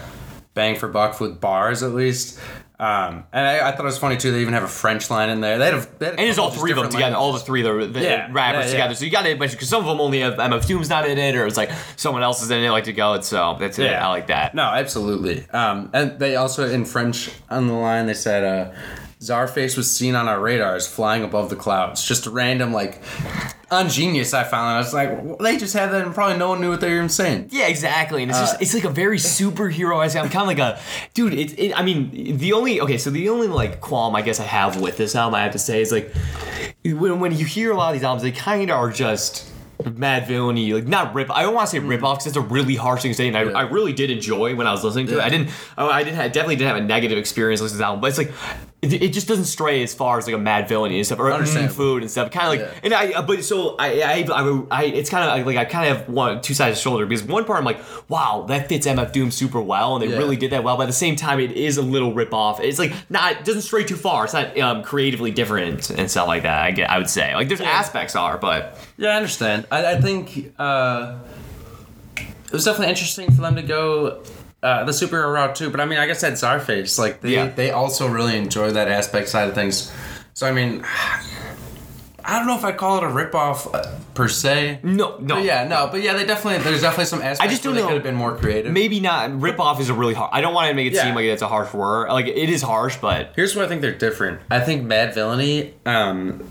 bang 0.53 0.75
for 0.75 0.87
buck 0.87 1.19
with 1.19 1.39
bars, 1.41 1.83
at 1.83 1.91
least. 1.91 2.39
Um, 2.77 3.23
and 3.31 3.47
I, 3.47 3.69
I 3.69 3.71
thought 3.71 3.81
it 3.81 3.83
was 3.85 3.97
funny 3.97 4.17
too. 4.17 4.31
They 4.33 4.41
even 4.41 4.53
have 4.53 4.63
a 4.63 4.67
French 4.67 5.09
line 5.09 5.29
in 5.29 5.39
there. 5.39 5.57
They 5.57 5.65
had, 5.65 5.73
a, 5.75 5.87
they 5.97 6.05
had 6.07 6.15
a 6.15 6.19
And 6.19 6.29
it's 6.29 6.37
all 6.37 6.51
three 6.51 6.71
of 6.71 6.75
them 6.77 6.87
together, 6.87 6.97
different 7.11 7.15
all 7.15 7.31
the 7.31 7.39
three 7.39 7.65
of 7.65 7.79
the, 7.79 7.87
the 7.87 8.01
Yeah, 8.03 8.27
rappers 8.31 8.65
yeah, 8.65 8.65
yeah. 8.65 8.71
together. 8.71 8.95
So 8.95 9.05
you 9.05 9.11
got 9.11 9.21
to 9.23 9.35
because 9.35 9.69
some 9.69 9.79
of 9.79 9.85
them 9.87 10.01
only 10.01 10.19
have 10.19 10.33
MF 10.33 10.67
Doom's 10.67 10.89
not 10.89 11.07
in 11.07 11.17
it, 11.17 11.35
or 11.37 11.47
it's 11.47 11.55
like 11.55 11.71
someone 11.95 12.21
else 12.21 12.43
is 12.43 12.51
in 12.51 12.61
it, 12.61 12.69
like 12.71 12.83
to 12.85 12.93
go. 12.93 13.13
It's 13.13 13.27
so 13.29 13.55
that's 13.57 13.79
it. 13.79 13.93
I 13.93 14.09
like 14.09 14.27
that. 14.27 14.55
No, 14.55 14.63
absolutely. 14.63 15.47
Um, 15.51 15.89
and 15.93 16.19
they 16.19 16.35
also 16.35 16.69
in 16.69 16.83
French 16.83 17.31
on 17.49 17.67
the 17.67 17.73
line 17.73 18.07
they 18.07 18.13
said 18.13 18.43
uh, 18.43 18.75
Czarface 19.25 19.75
was 19.77 19.93
seen 19.95 20.15
on 20.15 20.27
our 20.27 20.39
radars 20.39 20.87
flying 20.87 21.23
above 21.23 21.49
the 21.49 21.55
clouds. 21.55 22.03
Just 22.03 22.25
a 22.25 22.29
random 22.29 22.71
like 22.73 23.01
on 23.71 23.89
Genius 23.89 24.33
I 24.33 24.43
found. 24.43 24.69
I 24.75 24.77
was 24.77 24.93
like, 24.93 25.21
well, 25.23 25.37
they 25.37 25.57
just 25.57 25.73
had 25.73 25.91
that 25.91 26.05
and 26.05 26.13
probably 26.13 26.37
no 26.37 26.49
one 26.49 26.61
knew 26.61 26.69
what 26.69 26.81
they 26.81 26.89
were 26.89 26.97
even 26.97 27.09
saying. 27.09 27.49
Yeah, 27.51 27.67
exactly. 27.67 28.21
And 28.23 28.31
it's 28.31 28.39
Uh, 28.39 28.43
just 28.45 28.61
it's 28.61 28.73
like 28.73 28.83
a 28.83 28.89
very 28.89 29.17
superhero. 29.17 29.99
I'm 30.01 30.29
kind 30.29 30.41
of 30.43 30.47
like 30.47 30.59
a 30.59 30.79
dude. 31.13 31.33
It's 31.33 31.53
it, 31.53 31.73
I 31.77 31.83
mean 31.83 32.37
the 32.37 32.53
only 32.53 32.79
okay. 32.81 32.97
So 32.97 33.09
the 33.09 33.29
only 33.29 33.47
like 33.47 33.81
qualm 33.81 34.15
I 34.15 34.21
guess 34.21 34.39
I 34.39 34.43
have 34.45 34.79
with 34.79 34.97
this 34.97 35.15
album 35.15 35.35
I 35.35 35.43
have 35.43 35.51
to 35.53 35.59
say 35.59 35.81
is 35.81 35.91
like 35.91 36.13
when 36.83 37.19
when 37.19 37.35
you 37.37 37.45
hear 37.45 37.71
a 37.71 37.75
lot 37.75 37.89
of 37.89 37.93
these 37.93 38.03
albums, 38.03 38.21
they 38.23 38.31
kind 38.31 38.69
of 38.69 38.77
are 38.77 38.91
just 38.91 39.51
Madvillainy, 39.83 40.73
like 40.73 40.87
not 40.87 41.13
rip. 41.13 41.29
I 41.29 41.41
don't 41.41 41.53
want 41.53 41.67
to 41.69 41.71
say 41.71 41.79
rip 41.79 42.01
off 42.03 42.19
because 42.19 42.27
it's 42.27 42.37
a 42.37 42.41
really 42.41 42.75
harsh 42.75 43.01
thing 43.01 43.11
to 43.11 43.15
say, 43.15 43.27
and 43.27 43.37
I, 43.37 43.43
Yeah. 43.43 43.51
I 43.51 43.61
really 43.63 43.91
did 43.93 44.09
enjoy 44.09 44.55
when 44.55 44.67
I 44.67 44.71
was 44.71 44.83
listening 44.83 45.07
to 45.07 45.17
it. 45.17 45.21
I 45.21 45.29
didn't. 45.29 45.49
oh, 45.77 45.89
I 45.89 46.03
didn't. 46.03 46.19
I 46.19 46.27
definitely 46.27 46.55
didn't 46.55 46.69
have 46.75 46.83
a 46.83 46.87
negative 46.87 47.17
experience 47.17 47.59
listening 47.61 47.75
to 47.75 47.79
the 47.79 47.85
album, 47.85 48.01
but 48.01 48.07
it's 48.07 48.17
like. 48.17 48.31
It, 48.93 49.01
it 49.03 49.13
just 49.13 49.27
doesn't 49.27 49.45
stray 49.45 49.83
as 49.83 49.93
far 49.93 50.17
as 50.17 50.25
like 50.27 50.35
a 50.35 50.39
Madvillainy 50.39 50.97
and 50.97 51.05
stuff, 51.05 51.19
or 51.19 51.29
mm, 51.31 51.71
food 51.71 52.01
and 52.03 52.11
stuff. 52.11 52.31
Kind 52.31 52.45
of 52.59 52.67
like, 52.67 52.73
Yeah. 52.73 52.79
and 52.83 52.93
I, 52.93 53.21
but 53.21 53.43
so 53.43 53.75
I, 53.77 54.01
I, 54.01 54.27
I, 54.31 54.61
I 54.71 54.83
it's 54.85 55.09
kind 55.09 55.39
of 55.41 55.45
like 55.47 55.57
I 55.57 55.65
kind 55.65 55.89
of 55.89 55.97
have 55.97 56.09
one 56.09 56.41
two 56.41 56.53
sides 56.53 56.71
of 56.71 56.75
the 56.77 56.81
shoulder 56.81 57.05
because 57.05 57.23
one 57.23 57.45
part 57.45 57.59
I'm 57.59 57.65
like, 57.65 57.79
wow, 58.09 58.45
that 58.49 58.69
fits 58.69 58.87
MF 58.87 59.11
Doom 59.11 59.31
super 59.31 59.61
well, 59.61 59.95
and 59.95 60.03
they 60.03 60.09
Yeah. 60.11 60.17
really 60.17 60.35
did 60.37 60.51
that 60.51 60.63
well. 60.63 60.77
But 60.77 60.83
at 60.83 60.87
the 60.87 60.93
same 60.93 61.15
time, 61.15 61.39
it 61.39 61.51
is 61.51 61.77
a 61.77 61.81
little 61.81 62.13
rip 62.13 62.33
off. 62.33 62.59
It's 62.61 62.79
like 62.79 62.93
not 63.09 63.31
it 63.33 63.45
doesn't 63.45 63.61
stray 63.63 63.83
too 63.83 63.95
far. 63.95 64.25
It's 64.25 64.33
not 64.33 64.57
um, 64.59 64.83
creatively 64.83 65.31
different 65.31 65.89
and 65.89 66.09
stuff 66.11 66.27
like 66.27 66.43
that. 66.43 66.59
I 66.63 66.71
get, 66.71 66.89
I 66.89 66.97
would 66.97 67.09
say 67.09 67.33
like 67.35 67.47
there's 67.47 67.61
aspects 67.61 68.15
are, 68.15 68.37
but 68.37 68.77
Yeah, 68.97 69.09
I 69.09 69.15
understand. 69.15 69.65
I, 69.71 69.93
I 69.93 70.01
think 70.01 70.53
uh, 70.59 71.17
it 72.17 72.51
was 72.51 72.65
definitely 72.65 72.89
interesting 72.89 73.31
for 73.31 73.41
them 73.41 73.55
to 73.55 73.61
go 73.61 74.21
uh, 74.63 74.83
the 74.83 74.91
superhero 74.91 75.33
route 75.33 75.55
too. 75.55 75.69
But 75.69 75.79
I 75.79 75.85
mean, 75.85 75.97
like 75.99 76.09
I 76.09 76.13
said, 76.13 76.33
Czarface, 76.33 76.97
like 76.97 77.21
they 77.21 77.33
Yeah. 77.35 77.47
they 77.49 77.71
also 77.71 78.07
really 78.07 78.37
enjoy 78.37 78.71
that 78.71 78.87
aspect 78.87 79.29
side 79.29 79.47
of 79.49 79.55
things. 79.55 79.91
So 80.33 80.47
I 80.47 80.51
mean, 80.51 80.83
I 82.27 82.37
don't 82.39 82.47
know 82.47 82.57
if 82.57 82.63
I 82.65 82.71
call 82.71 82.97
it 82.97 83.03
a 83.03 83.07
ripoff 83.07 83.71
uh, 83.75 83.99
per 84.15 84.27
se. 84.27 84.79
no, 84.81 85.17
no, 85.19 85.35
But 85.35 85.43
yeah, 85.43 85.67
no, 85.67 85.87
but 85.91 86.01
yeah, 86.01 86.13
they 86.13 86.25
definitely 86.25 86.63
there's 86.63 86.81
definitely 86.81 87.05
some 87.05 87.21
aspects. 87.21 87.53
just 87.53 87.63
don't 87.63 87.75
know. 87.75 87.81
They 87.81 87.87
could 87.87 87.93
have 87.95 88.03
been 88.03 88.15
more 88.15 88.35
creative. 88.35 88.73
maybe 88.73 88.99
not. 88.99 89.39
Rip 89.39 89.59
off 89.59 89.79
is 89.79 89.89
a 89.89 89.93
really 89.93 90.15
hard. 90.15 90.31
I 90.33 90.41
don't 90.41 90.53
want 90.55 90.69
to 90.69 90.73
make 90.73 90.87
it 90.87 90.93
Yeah. 90.93 91.03
seem 91.03 91.13
like 91.15 91.25
it's 91.25 91.43
a 91.43 91.47
harsh 91.47 91.71
word. 91.73 92.09
Like 92.09 92.25
it 92.27 92.49
is 92.49 92.63
harsh, 92.63 92.97
but 92.99 93.33
Here's 93.35 93.55
where 93.55 93.63
I 93.63 93.67
think 93.67 93.81
they're 93.81 93.91
different. 93.93 94.39
I 94.49 94.59
think 94.61 94.87
Madvillainy 94.87 95.73
um, 95.85 96.43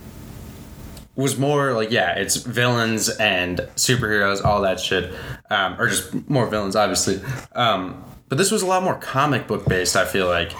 was 1.16 1.38
more 1.38 1.72
like 1.72 1.90
yeah, 1.90 2.14
it's 2.16 2.36
villains 2.36 3.08
and 3.08 3.58
superheroes, 3.76 4.44
all 4.44 4.62
that 4.62 4.80
shit, 4.80 5.12
um, 5.50 5.80
or 5.80 5.88
just 5.88 6.28
more 6.28 6.46
villains, 6.46 6.76
obviously. 6.76 7.20
Um, 7.54 8.04
but 8.28 8.38
this 8.38 8.50
was 8.50 8.62
a 8.62 8.66
lot 8.66 8.82
more 8.82 8.98
comic 8.98 9.46
book 9.46 9.66
based. 9.66 9.96
I 9.96 10.04
feel 10.04 10.26
like 10.26 10.52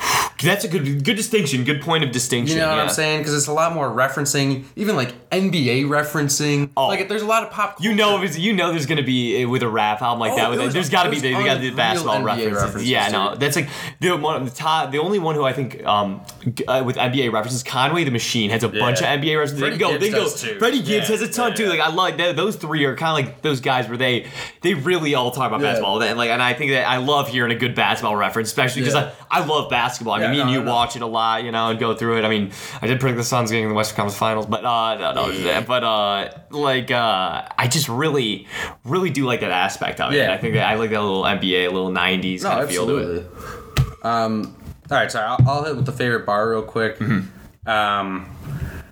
that's 0.42 0.64
a 0.64 0.68
good 0.68 1.04
good 1.04 1.16
distinction. 1.16 1.64
Good 1.64 1.80
point 1.82 2.04
of 2.04 2.10
distinction. 2.10 2.56
you 2.56 2.62
know 2.62 2.68
what 2.70 2.76
yeah. 2.76 2.82
I'm 2.84 2.88
saying 2.90 3.20
because 3.20 3.34
it's 3.34 3.46
a 3.46 3.52
lot 3.52 3.72
more 3.74 3.88
referencing, 3.88 4.64
even 4.76 4.96
like 4.96 5.12
NBA 5.30 5.84
referencing. 5.84 6.70
Oh. 6.76 6.88
Like 6.88 7.08
there's 7.08 7.22
a 7.22 7.26
lot 7.26 7.42
of 7.44 7.50
pop. 7.50 7.80
You 7.82 7.94
know, 7.94 8.18
if 8.20 8.28
it's, 8.30 8.38
you 8.38 8.52
know, 8.52 8.70
there's 8.70 8.86
gonna 8.86 9.02
be 9.02 9.44
uh, 9.44 9.48
with 9.48 9.62
a 9.62 9.68
rap 9.68 10.02
album 10.02 10.20
like 10.20 10.32
Oh, 10.32 10.36
that. 10.36 10.46
it 10.46 10.50
With 10.50 10.60
was- 10.60 10.74
there's 10.74 10.90
got 10.90 11.04
to 11.04 11.10
be 11.10 11.20
they, 11.20 11.32
got 11.32 11.44
the 11.44 11.50
unreal 11.68 11.76
basketball 11.76 12.16
NBA 12.16 12.24
references. 12.26 12.52
references, 12.62 12.90
Yeah, 12.90 13.08
no, 13.08 13.34
that's 13.36 13.56
like 13.56 13.68
the 14.00 14.16
one 14.16 14.44
the 14.44 14.50
top, 14.50 14.90
the 14.90 14.98
only 14.98 15.18
one 15.18 15.34
who 15.34 15.44
I 15.44 15.52
think 15.52 15.84
um 15.84 16.20
uh, 16.68 16.82
with 16.84 16.96
NBA 16.96 17.32
references. 17.32 17.62
Conway 17.62 18.04
the 18.04 18.10
Machine 18.10 18.50
has 18.50 18.62
a 18.64 18.68
bunch 18.68 19.00
of 19.00 19.06
NBA 19.06 19.36
references. 19.38 19.58
Freddie 19.58 19.76
they 19.76 19.78
go, 19.80 19.90
Gibbs 19.92 20.00
they 20.04 20.10
go. 20.10 20.18
does 20.24 20.40
too. 20.42 20.58
Freddie 20.58 20.78
Gibbs 20.82 21.08
Yeah, 21.08 21.16
has 21.16 21.22
a 21.22 21.28
ton 21.28 21.50
yeah, 21.50 21.56
too. 21.56 21.66
Like 21.68 21.80
I 21.80 21.88
like 21.92 22.16
that, 22.18 22.36
those 22.36 22.56
three 22.56 22.84
are 22.84 22.96
kind 22.96 23.10
of 23.18 23.26
like 23.26 23.42
those 23.42 23.60
guys 23.60 23.88
where 23.88 23.96
they 23.98 24.26
they 24.62 24.74
really 24.74 25.14
all 25.14 25.30
talk 25.30 25.48
about 25.48 25.60
Yeah. 25.60 25.68
basketball. 25.72 26.02
And 26.02 26.18
like, 26.18 26.30
and 26.30 26.42
I 26.42 26.54
think 26.54 26.72
that 26.72 26.88
I 26.88 26.96
love 26.98 27.28
hearing 27.28 27.52
a 27.52 27.58
good 27.58 27.74
basketball 27.74 28.16
reference, 28.16 28.48
especially 28.48 28.82
because 28.82 28.94
Yeah. 28.94 29.12
I, 29.30 29.40
I 29.40 29.44
love 29.44 29.70
basketball. 29.70 30.14
I 30.14 30.20
mean, 30.20 30.23
Yeah, 30.24 30.32
me 30.32 30.40
and 30.40 30.50
no, 30.50 30.54
you 30.54 30.64
no. 30.64 30.72
watch 30.72 30.96
it 30.96 31.02
a 31.02 31.06
lot, 31.06 31.44
you 31.44 31.52
know, 31.52 31.70
and 31.70 31.78
go 31.78 31.94
through 31.94 32.18
it. 32.18 32.24
I 32.24 32.28
mean, 32.28 32.50
I 32.82 32.86
did 32.86 33.00
predict 33.00 33.18
the 33.18 33.24
Suns 33.24 33.50
getting 33.50 33.64
in 33.64 33.70
the 33.70 33.74
Western 33.74 33.96
Conference 33.96 34.18
Finals, 34.18 34.46
but 34.46 34.64
uh, 34.64 35.12
no, 35.12 35.30
no, 35.30 35.62
but 35.66 35.84
uh, 35.84 36.30
like 36.50 36.90
uh, 36.90 37.46
I 37.56 37.68
just 37.68 37.88
really, 37.88 38.46
really 38.84 39.10
do 39.10 39.24
like 39.24 39.40
that 39.40 39.50
aspect 39.50 40.00
of 40.00 40.12
it. 40.12 40.16
Yeah. 40.16 40.32
I 40.32 40.38
think 40.38 40.54
that 40.54 40.66
I 40.68 40.74
like 40.74 40.90
that 40.90 41.00
little 41.02 41.22
NBA, 41.22 41.72
little 41.72 41.90
'90s 41.90 42.42
No, 42.42 42.50
kind 42.50 42.62
of 42.62 42.70
feel 42.70 42.86
to 42.86 42.96
it. 42.96 43.26
Um, 44.04 44.56
all 44.90 44.98
right, 44.98 45.10
sorry. 45.10 45.26
I'll, 45.26 45.48
I'll 45.48 45.64
hit 45.64 45.76
with 45.76 45.86
the 45.86 45.92
favorite 45.92 46.26
bar 46.26 46.50
real 46.50 46.62
quick. 46.62 46.98
Mm-hmm. 46.98 47.68
Um, 47.68 48.36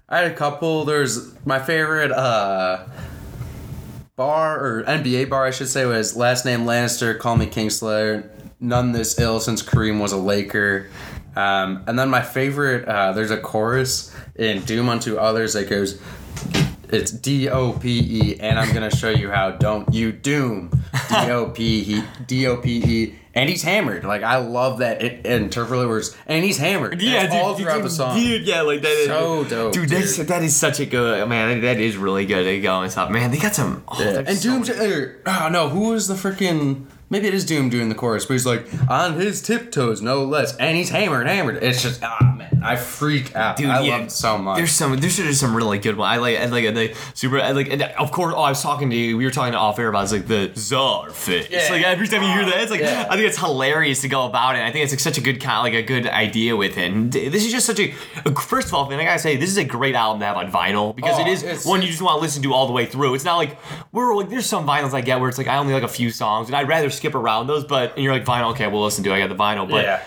I 0.08 0.18
had 0.18 0.30
a 0.30 0.34
couple. 0.34 0.84
There's 0.84 1.34
my 1.44 1.58
favorite 1.58 2.12
uh, 2.12 2.86
bar 4.16 4.58
or 4.58 4.84
NBA 4.84 5.28
bar, 5.28 5.46
I 5.46 5.50
should 5.50 5.68
say, 5.68 5.84
was 5.84 6.16
last 6.16 6.44
name 6.44 6.60
Lannister. 6.60 7.18
Call 7.18 7.36
me 7.36 7.46
Kingslayer. 7.46 8.28
None 8.60 8.92
this 8.92 9.18
ill 9.18 9.40
since 9.40 9.62
Kareem 9.62 10.00
was 10.00 10.12
a 10.12 10.16
Laker. 10.16 10.88
Um, 11.36 11.84
and 11.86 11.98
then 11.98 12.10
my 12.10 12.22
favorite, 12.22 12.86
uh, 12.86 13.12
there's 13.12 13.30
a 13.30 13.38
chorus 13.38 14.14
in 14.36 14.62
Doom 14.62 14.88
Unto 14.88 15.16
Others 15.16 15.54
that 15.54 15.68
goes, 15.68 16.00
it's 16.90 17.10
D 17.10 17.48
O 17.48 17.72
P 17.72 18.00
E, 18.00 18.40
and 18.40 18.58
I'm 18.58 18.74
gonna 18.74 18.94
show 18.94 19.08
you 19.08 19.30
how. 19.30 19.52
Don't 19.52 19.92
you 19.94 20.12
doom? 20.12 20.70
D 21.08 21.30
O 21.30 21.48
P 21.48 21.96
E 21.96 22.04
D 22.26 22.46
O 22.46 22.58
P 22.58 22.82
E, 22.84 23.14
and 23.34 23.48
he's 23.48 23.62
hammered. 23.62 24.04
Like 24.04 24.22
I 24.22 24.36
love 24.36 24.80
that 24.80 25.00
it, 25.02 25.24
interpreter 25.24 25.88
words, 25.88 26.14
and 26.26 26.44
he's 26.44 26.58
hammered. 26.58 27.00
Yeah, 27.00 27.22
That's 27.22 27.32
dude, 27.32 27.42
all 27.42 27.54
throughout 27.54 27.76
dude, 27.76 27.84
the 27.84 27.90
song. 27.90 28.16
dude, 28.18 28.42
yeah, 28.46 28.60
like 28.60 28.82
that 28.82 28.90
is 28.92 29.06
So 29.06 29.44
dope, 29.44 29.72
dude. 29.72 29.88
That's, 29.88 30.16
dude. 30.16 30.28
that 30.28 30.42
is 30.42 30.54
such 30.54 30.80
a 30.80 30.84
good 30.86 31.26
man. 31.30 31.62
That 31.62 31.80
is 31.80 31.96
really 31.96 32.26
good 32.26 32.44
to 32.44 32.60
go 32.60 32.82
and 32.82 32.92
stuff. 32.92 33.10
Man, 33.10 33.30
they 33.30 33.38
got 33.38 33.54
some. 33.54 33.84
Oh, 33.88 33.98
Yeah. 33.98 34.24
And 34.26 34.36
so 34.36 34.50
Doom's, 34.50 34.68
er, 34.68 35.22
oh 35.24 35.48
no, 35.50 35.70
who 35.70 35.88
was 35.88 36.08
the 36.08 36.14
freaking? 36.14 36.84
Maybe 37.12 37.28
it 37.28 37.34
is 37.34 37.44
Doom 37.44 37.68
doing 37.68 37.90
the 37.90 37.94
chorus, 37.94 38.24
but 38.24 38.32
he's 38.32 38.46
like 38.46 38.66
on 38.88 39.20
his 39.20 39.42
tiptoes, 39.42 40.00
no 40.00 40.24
less, 40.24 40.56
and 40.56 40.78
he's 40.78 40.88
hammered, 40.88 41.26
hammered. 41.26 41.62
It's 41.62 41.82
just 41.82 42.02
ah 42.02 42.31
man, 42.50 42.62
I 42.62 42.76
freak 42.76 43.34
out. 43.34 43.56
Dude, 43.56 43.66
I 43.70 43.80
yeah, 43.82 43.92
love 43.96 44.02
it 44.06 44.10
so 44.12 44.38
much. 44.38 44.56
There's 44.58 44.72
some, 44.72 44.96
there's 44.96 45.16
just 45.16 45.40
some 45.40 45.54
really 45.54 45.78
good 45.78 45.96
one. 45.96 46.08
I 46.10 46.16
like, 46.16 46.38
I 46.38 46.46
like 46.46 46.74
the 46.74 46.94
super, 47.14 47.40
I 47.40 47.52
like, 47.52 47.68
and 47.70 47.82
of 47.82 48.10
course, 48.12 48.34
oh, 48.36 48.40
I 48.42 48.50
was 48.50 48.62
talking 48.62 48.90
to 48.90 48.96
you. 48.96 49.16
We 49.16 49.24
were 49.24 49.30
talking 49.30 49.52
to 49.52 49.58
off 49.58 49.78
air 49.78 49.88
about 49.88 50.04
it's 50.04 50.12
like 50.12 50.26
the 50.26 50.50
czar 50.56 51.10
face. 51.10 51.48
Yeah. 51.50 51.68
Like 51.70 51.82
every 51.84 52.08
time 52.08 52.22
you 52.22 52.28
hear 52.28 52.44
that, 52.44 52.60
it's 52.62 52.70
like 52.70 52.80
Yeah. 52.80 53.06
I 53.08 53.16
think 53.16 53.28
it's 53.28 53.38
hilarious 53.38 54.00
to 54.02 54.08
go 54.08 54.26
about 54.26 54.56
it. 54.56 54.62
I 54.62 54.70
think 54.72 54.84
it's 54.84 54.92
like 54.92 55.00
such 55.00 55.18
a 55.18 55.20
good 55.22 55.40
kind, 55.40 55.62
like 55.62 55.74
a 55.74 55.82
good 55.86 56.06
idea 56.06 56.56
with 56.56 56.76
it. 56.78 56.92
And 56.92 57.12
this 57.12 57.44
is 57.44 57.52
just 57.52 57.66
such 57.66 57.78
a. 57.80 57.92
First 58.42 58.68
of 58.68 58.74
all, 58.74 58.88
man, 58.88 59.00
I 59.00 59.04
gotta 59.04 59.18
say, 59.18 59.36
this 59.36 59.50
is 59.50 59.56
a 59.58 59.64
great 59.64 59.94
album 59.94 60.20
to 60.20 60.26
have 60.26 60.36
on 60.36 60.50
vinyl 60.50 60.94
because 60.94 61.18
Oh, 61.18 61.22
it 61.22 61.28
is 61.28 61.42
it's- 61.42 61.64
one 61.66 61.82
you 61.82 61.88
just 61.88 62.02
want 62.02 62.18
to 62.18 62.22
listen 62.22 62.42
to 62.42 62.52
all 62.52 62.66
the 62.66 62.72
way 62.72 62.86
through. 62.86 63.14
It's 63.14 63.24
not 63.24 63.36
like 63.36 63.56
we're 63.92 64.14
like 64.14 64.28
there's 64.30 64.46
some 64.46 64.66
vinyls 64.66 64.92
I 64.94 65.00
get 65.00 65.20
where 65.20 65.28
it's 65.28 65.38
like 65.38 65.48
I 65.48 65.56
only 65.58 65.72
like 65.74 65.82
a 65.82 65.88
few 65.88 66.10
songs 66.10 66.48
and 66.48 66.56
I'd 66.56 66.68
rather 66.68 66.90
skip 66.90 67.14
around 67.14 67.46
those. 67.46 67.64
But 67.64 67.94
and 67.94 68.02
you're 68.04 68.12
like 68.12 68.24
vinyl, 68.24 68.50
okay, 68.52 68.66
we'll 68.68 68.82
listen 68.84 69.04
to. 69.04 69.10
it. 69.10 69.14
I 69.14 69.18
got 69.20 69.28
the 69.28 69.34
vinyl, 69.36 69.68
but. 69.68 69.84
Yeah. 69.84 70.02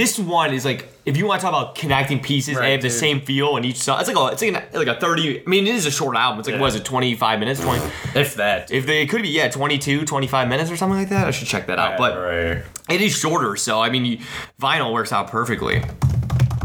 This 0.00 0.18
one 0.18 0.54
is 0.54 0.64
like 0.64 0.88
if 1.04 1.18
you 1.18 1.26
want 1.26 1.42
to 1.42 1.46
talk 1.46 1.54
about 1.54 1.74
connecting 1.74 2.20
pieces, 2.20 2.54
Right, 2.54 2.62
they 2.62 2.72
have 2.72 2.80
the 2.80 2.88
dude. 2.88 2.98
same 2.98 3.20
feel 3.20 3.58
in 3.58 3.66
each 3.66 3.76
song. 3.76 4.00
It's 4.00 4.08
like 4.08 4.16
a, 4.16 4.32
it's 4.32 4.40
like, 4.40 4.72
an, 4.72 4.78
like 4.78 4.96
a 4.96 4.98
thirty. 4.98 5.40
I 5.40 5.42
mean, 5.46 5.66
it 5.66 5.74
is 5.74 5.84
a 5.84 5.90
short 5.90 6.16
album. 6.16 6.38
It's 6.38 6.48
like 6.48 6.54
Yeah. 6.54 6.60
what 6.62 6.68
is 6.68 6.76
it, 6.76 6.86
twenty 6.86 7.14
five 7.14 7.38
minutes, 7.38 7.60
twenty? 7.60 7.84
if 8.14 8.36
that. 8.36 8.70
If 8.70 8.86
they 8.86 9.02
it 9.02 9.10
could 9.10 9.20
be 9.20 9.28
yeah, 9.28 9.50
22, 9.50 10.06
25 10.06 10.48
minutes 10.48 10.70
or 10.70 10.78
something 10.78 10.98
like 10.98 11.10
that. 11.10 11.26
I 11.26 11.32
should 11.32 11.48
check 11.48 11.66
that 11.66 11.78
out. 11.78 11.98
But 11.98 12.16
right. 12.16 12.62
it 12.88 13.00
is 13.02 13.12
shorter, 13.14 13.56
so 13.56 13.82
I 13.82 13.90
mean, 13.90 14.06
you, 14.06 14.18
vinyl 14.58 14.90
works 14.94 15.12
out 15.12 15.28
perfectly. 15.28 15.82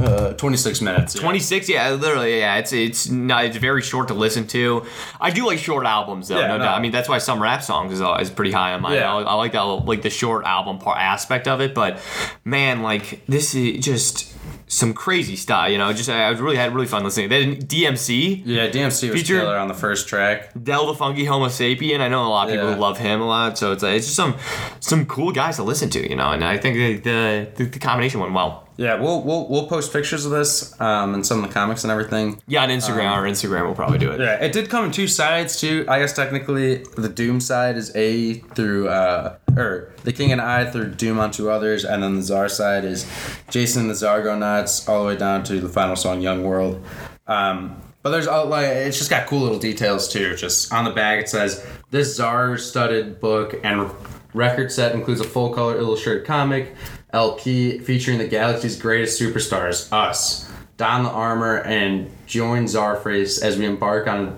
Uh, 0.06 0.34
26 0.34 0.82
minutes. 0.82 1.16
yeah. 1.16 1.22
Twenty 1.22 1.40
six, 1.40 1.68
yeah, 1.68 1.90
literally, 1.92 2.40
yeah. 2.40 2.56
It's 2.58 2.72
it's 2.74 3.10
not 3.10 3.46
it's 3.46 3.58
very 3.58 3.82
short 3.82 4.08
to 4.10 4.14
listen 4.14 4.46
to. 4.48 4.86
I 5.20 5.32
do 5.32 5.46
like 5.48 5.58
short 5.60 5.86
albums 5.86 6.28
though, 6.28 6.40
Yeah, 6.40 6.48
no, 6.48 6.58
no. 6.58 6.64
doubt. 6.66 6.78
I 6.78 6.82
mean, 6.82 6.92
that's 6.92 7.10
why 7.10 7.18
some 7.18 7.42
rap 7.42 7.64
songs 7.64 7.92
is, 7.94 8.02
is 8.22 8.30
pretty 8.30 8.52
high 8.52 8.74
on 8.74 8.82
mine. 8.82 8.94
Yeah. 8.96 9.14
I, 9.14 9.22
I 9.22 9.34
like 9.34 9.54
that 9.54 9.62
like 9.64 10.02
the 10.02 10.10
short 10.10 10.46
album 10.46 10.78
part 10.80 10.98
aspect 11.00 11.48
of 11.48 11.62
it, 11.62 11.74
but 11.74 12.00
man, 12.44 12.82
like 12.82 13.26
this 13.28 13.56
is 13.56 13.84
just 13.84 14.34
some 14.68 14.94
crazy 14.94 15.36
style. 15.36 15.72
You 15.72 15.78
know, 15.78 15.94
just 15.94 16.10
I 16.10 16.30
really 16.30 16.56
had 16.58 16.74
really 16.74 16.88
fun 16.88 17.04
listening. 17.04 17.30
Then 17.30 17.56
DMC. 17.58 18.42
Yeah, 18.46 18.68
DMC 18.70 19.12
was 19.12 19.22
Feature- 19.22 19.40
killer 19.42 19.58
on 19.58 19.68
the 19.68 19.74
first 19.74 20.08
track. 20.08 20.50
Del 20.62 20.88
the 20.88 20.96
Funky 20.96 21.26
Homosapien. 21.26 22.00
I 22.00 22.08
know 22.10 22.26
a 22.26 22.30
lot 22.30 22.48
of 22.48 22.54
people 22.54 22.70
Yeah. 22.70 22.76
who 22.76 22.82
love 22.82 22.98
him 22.98 23.22
a 23.22 23.28
lot, 23.28 23.58
so 23.58 23.72
it's 23.72 23.84
like, 23.84 23.96
it's 23.98 24.06
just 24.06 24.16
some 24.16 24.36
some 24.80 25.06
cool 25.06 25.32
guys 25.32 25.56
to 25.58 25.64
listen 25.64 25.90
to, 25.92 26.10
you 26.10 26.16
know. 26.16 26.32
And 26.32 26.44
I 26.44 26.58
think 26.58 27.04
the 27.04 27.48
the, 27.56 27.64
the 27.66 27.80
combination 27.80 28.20
went 28.20 28.34
well. 28.34 28.65
Yeah, 28.78 29.00
we'll 29.00 29.22
we'll 29.24 29.48
we'll 29.48 29.68
post 29.68 29.94
pictures 29.94 30.26
of 30.26 30.32
this 30.32 30.80
um, 30.82 31.14
and 31.14 31.26
some 31.26 31.42
of 31.42 31.48
the 31.48 31.54
comics 31.54 31.84
and 31.84 31.92
everything. 31.92 32.42
Yeah, 32.48 32.64
on 32.64 32.70
Instagram 32.70 33.16
or 33.18 33.24
Instagram, 33.24 33.66
we'll 33.66 33.76
probably 33.76 34.00
do 34.00 34.12
it. 34.12 34.20
Yeah, 34.20 34.36
it 34.44 34.52
did 34.52 34.70
come 34.70 34.86
in 34.86 34.92
two 34.92 35.08
sides 35.08 35.60
too. 35.60 35.86
I 35.88 36.00
guess 36.00 36.14
technically 36.14 36.84
the 36.98 37.08
Doom 37.08 37.40
side 37.40 37.78
is 37.78 37.96
A 37.96 38.34
through 38.34 38.90
uh 38.90 39.38
or 39.56 39.94
the 40.04 40.12
King 40.12 40.34
and 40.34 40.42
I 40.42 40.70
through 40.70 40.92
Doom 40.96 41.20
Unto 41.20 41.50
Others, 41.50 41.86
and 41.86 42.04
then 42.04 42.16
the 42.16 42.22
Czar 42.22 42.50
side 42.50 42.84
is 42.84 43.10
Jason 43.50 43.84
and 43.84 43.90
the 43.90 43.96
Czargonauts 43.96 44.90
all 44.90 45.04
the 45.04 45.08
way 45.08 45.16
down 45.18 45.44
to 45.46 45.62
the 45.62 45.70
final 45.70 45.96
song 45.96 46.20
Young 46.22 46.44
World. 46.44 46.84
Um, 47.28 47.82
but 48.04 48.12
there's 48.12 48.28
uh, 48.28 48.46
like 48.46 48.68
it's 48.68 48.98
just 48.98 49.10
got 49.10 49.26
cool 49.28 49.40
little 49.40 49.58
details 49.58 50.12
too. 50.12 50.36
Just 50.36 50.74
on 50.74 50.84
the 50.84 50.92
back 50.92 51.20
it 51.20 51.30
says 51.30 51.66
this 51.92 52.16
Czar 52.16 52.58
studded 52.58 53.22
book 53.22 53.56
and 53.64 53.90
record 54.34 54.70
set 54.72 54.94
includes 54.94 55.22
a 55.22 55.24
full 55.24 55.54
color 55.54 55.78
illustrated 55.78 56.26
comic 56.26 56.76
LP 57.16 57.80
featuring 57.80 58.18
the 58.18 58.28
galaxy's 58.28 58.80
greatest 58.80 59.20
superstars, 59.20 59.92
us. 59.92 60.52
Don 60.78 61.04
the 61.04 61.10
armor 61.10 61.60
and 61.62 62.12
join 62.28 62.66
Czarface 62.66 63.42
as 63.42 63.58
we 63.58 63.66
embark 63.66 64.08
on 64.08 64.28
a 64.28 64.38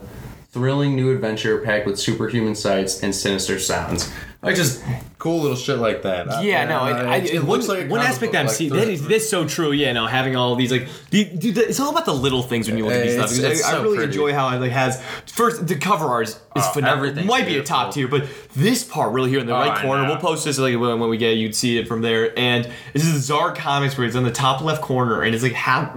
thrilling 0.52 0.96
new 0.96 1.12
adventure 1.12 1.58
packed 1.60 1.88
with 1.88 2.00
superhuman 2.00 2.54
sights 2.54 3.02
and 3.02 3.14
sinister 3.14 3.58
sounds. 3.58 4.12
Like 4.48 4.56
just 4.56 4.84
cool 5.20 5.42
little 5.42 5.58
shit 5.58 5.78
like 5.78 6.02
that. 6.04 6.44
Yeah, 6.44 6.66
no, 6.66 6.86
it, 6.88 6.94
I, 6.94 7.16
it, 7.18 7.44
one, 7.44 7.58
looks 7.60 7.68
like 7.68 7.86
a 7.86 7.88
one 7.90 8.02
aspect 8.02 8.32
book, 8.34 8.40
I'm 8.40 8.48
like, 8.48 8.56
seeing 8.56 8.70
through 8.72 8.80
that 8.80 8.88
and 8.88 8.94
is 8.94 9.08
that's 9.08 9.30
so 9.30 9.48
true. 9.48 9.72
Yeah, 9.72 9.92
no, 9.94 10.06
having 10.08 10.36
all 10.36 10.56
these 10.56 10.72
like, 10.72 10.88
the, 11.10 11.26
dude, 11.26 11.58
it's 11.58 11.80
all 11.80 11.90
about 11.90 12.06
the 12.06 12.14
little 12.14 12.44
things 12.44 12.68
when 12.68 12.78
you 12.78 12.86
look 12.86 12.94
at 12.94 13.04
these 13.04 13.14
stuff. 13.14 13.32
it's 13.32 13.64
I, 13.64 13.68
I 13.68 13.72
so 13.72 13.84
really 13.84 13.98
pretty. 13.98 14.12
enjoy 14.12 14.34
how 14.34 14.50
it 14.56 14.60
like 14.60 14.72
has 14.72 15.02
first 15.26 15.68
the 15.68 15.76
cover 15.76 16.06
art 16.06 16.28
is, 16.30 16.36
is 16.36 16.40
Oh, 16.56 16.62
phenomenal. 16.74 16.98
everything's 17.10 17.28
Might 17.28 17.46
be 17.46 17.58
a 17.58 17.64
top 17.64 17.94
tier, 17.94 18.08
but 18.08 18.26
this 18.56 18.84
part 18.84 19.12
really 19.14 19.30
here 19.30 19.40
in 19.40 19.48
the 19.48 19.54
Oh, 19.56 19.60
right 19.60 19.78
I 19.78 19.82
corner. 19.82 20.04
know. 20.04 20.10
We'll 20.10 20.18
post 20.22 20.46
this 20.46 20.58
like 20.60 20.78
when, 20.80 21.00
when 21.00 21.10
we 21.10 21.18
get 21.18 21.32
it, 21.32 21.38
you'd 21.38 21.56
see 21.56 21.78
it 21.78 21.88
from 21.88 22.02
there. 22.02 22.38
And 22.38 22.70
this 22.94 23.06
is 23.06 23.26
Czar 23.26 23.54
Comics 23.54 23.98
where 23.98 24.08
it's 24.08 24.16
in 24.16 24.24
the 24.24 24.32
top 24.32 24.62
left 24.62 24.82
corner 24.82 25.22
and 25.24 25.34
it's 25.36 25.44
like 25.44 25.54
half. 25.54 25.94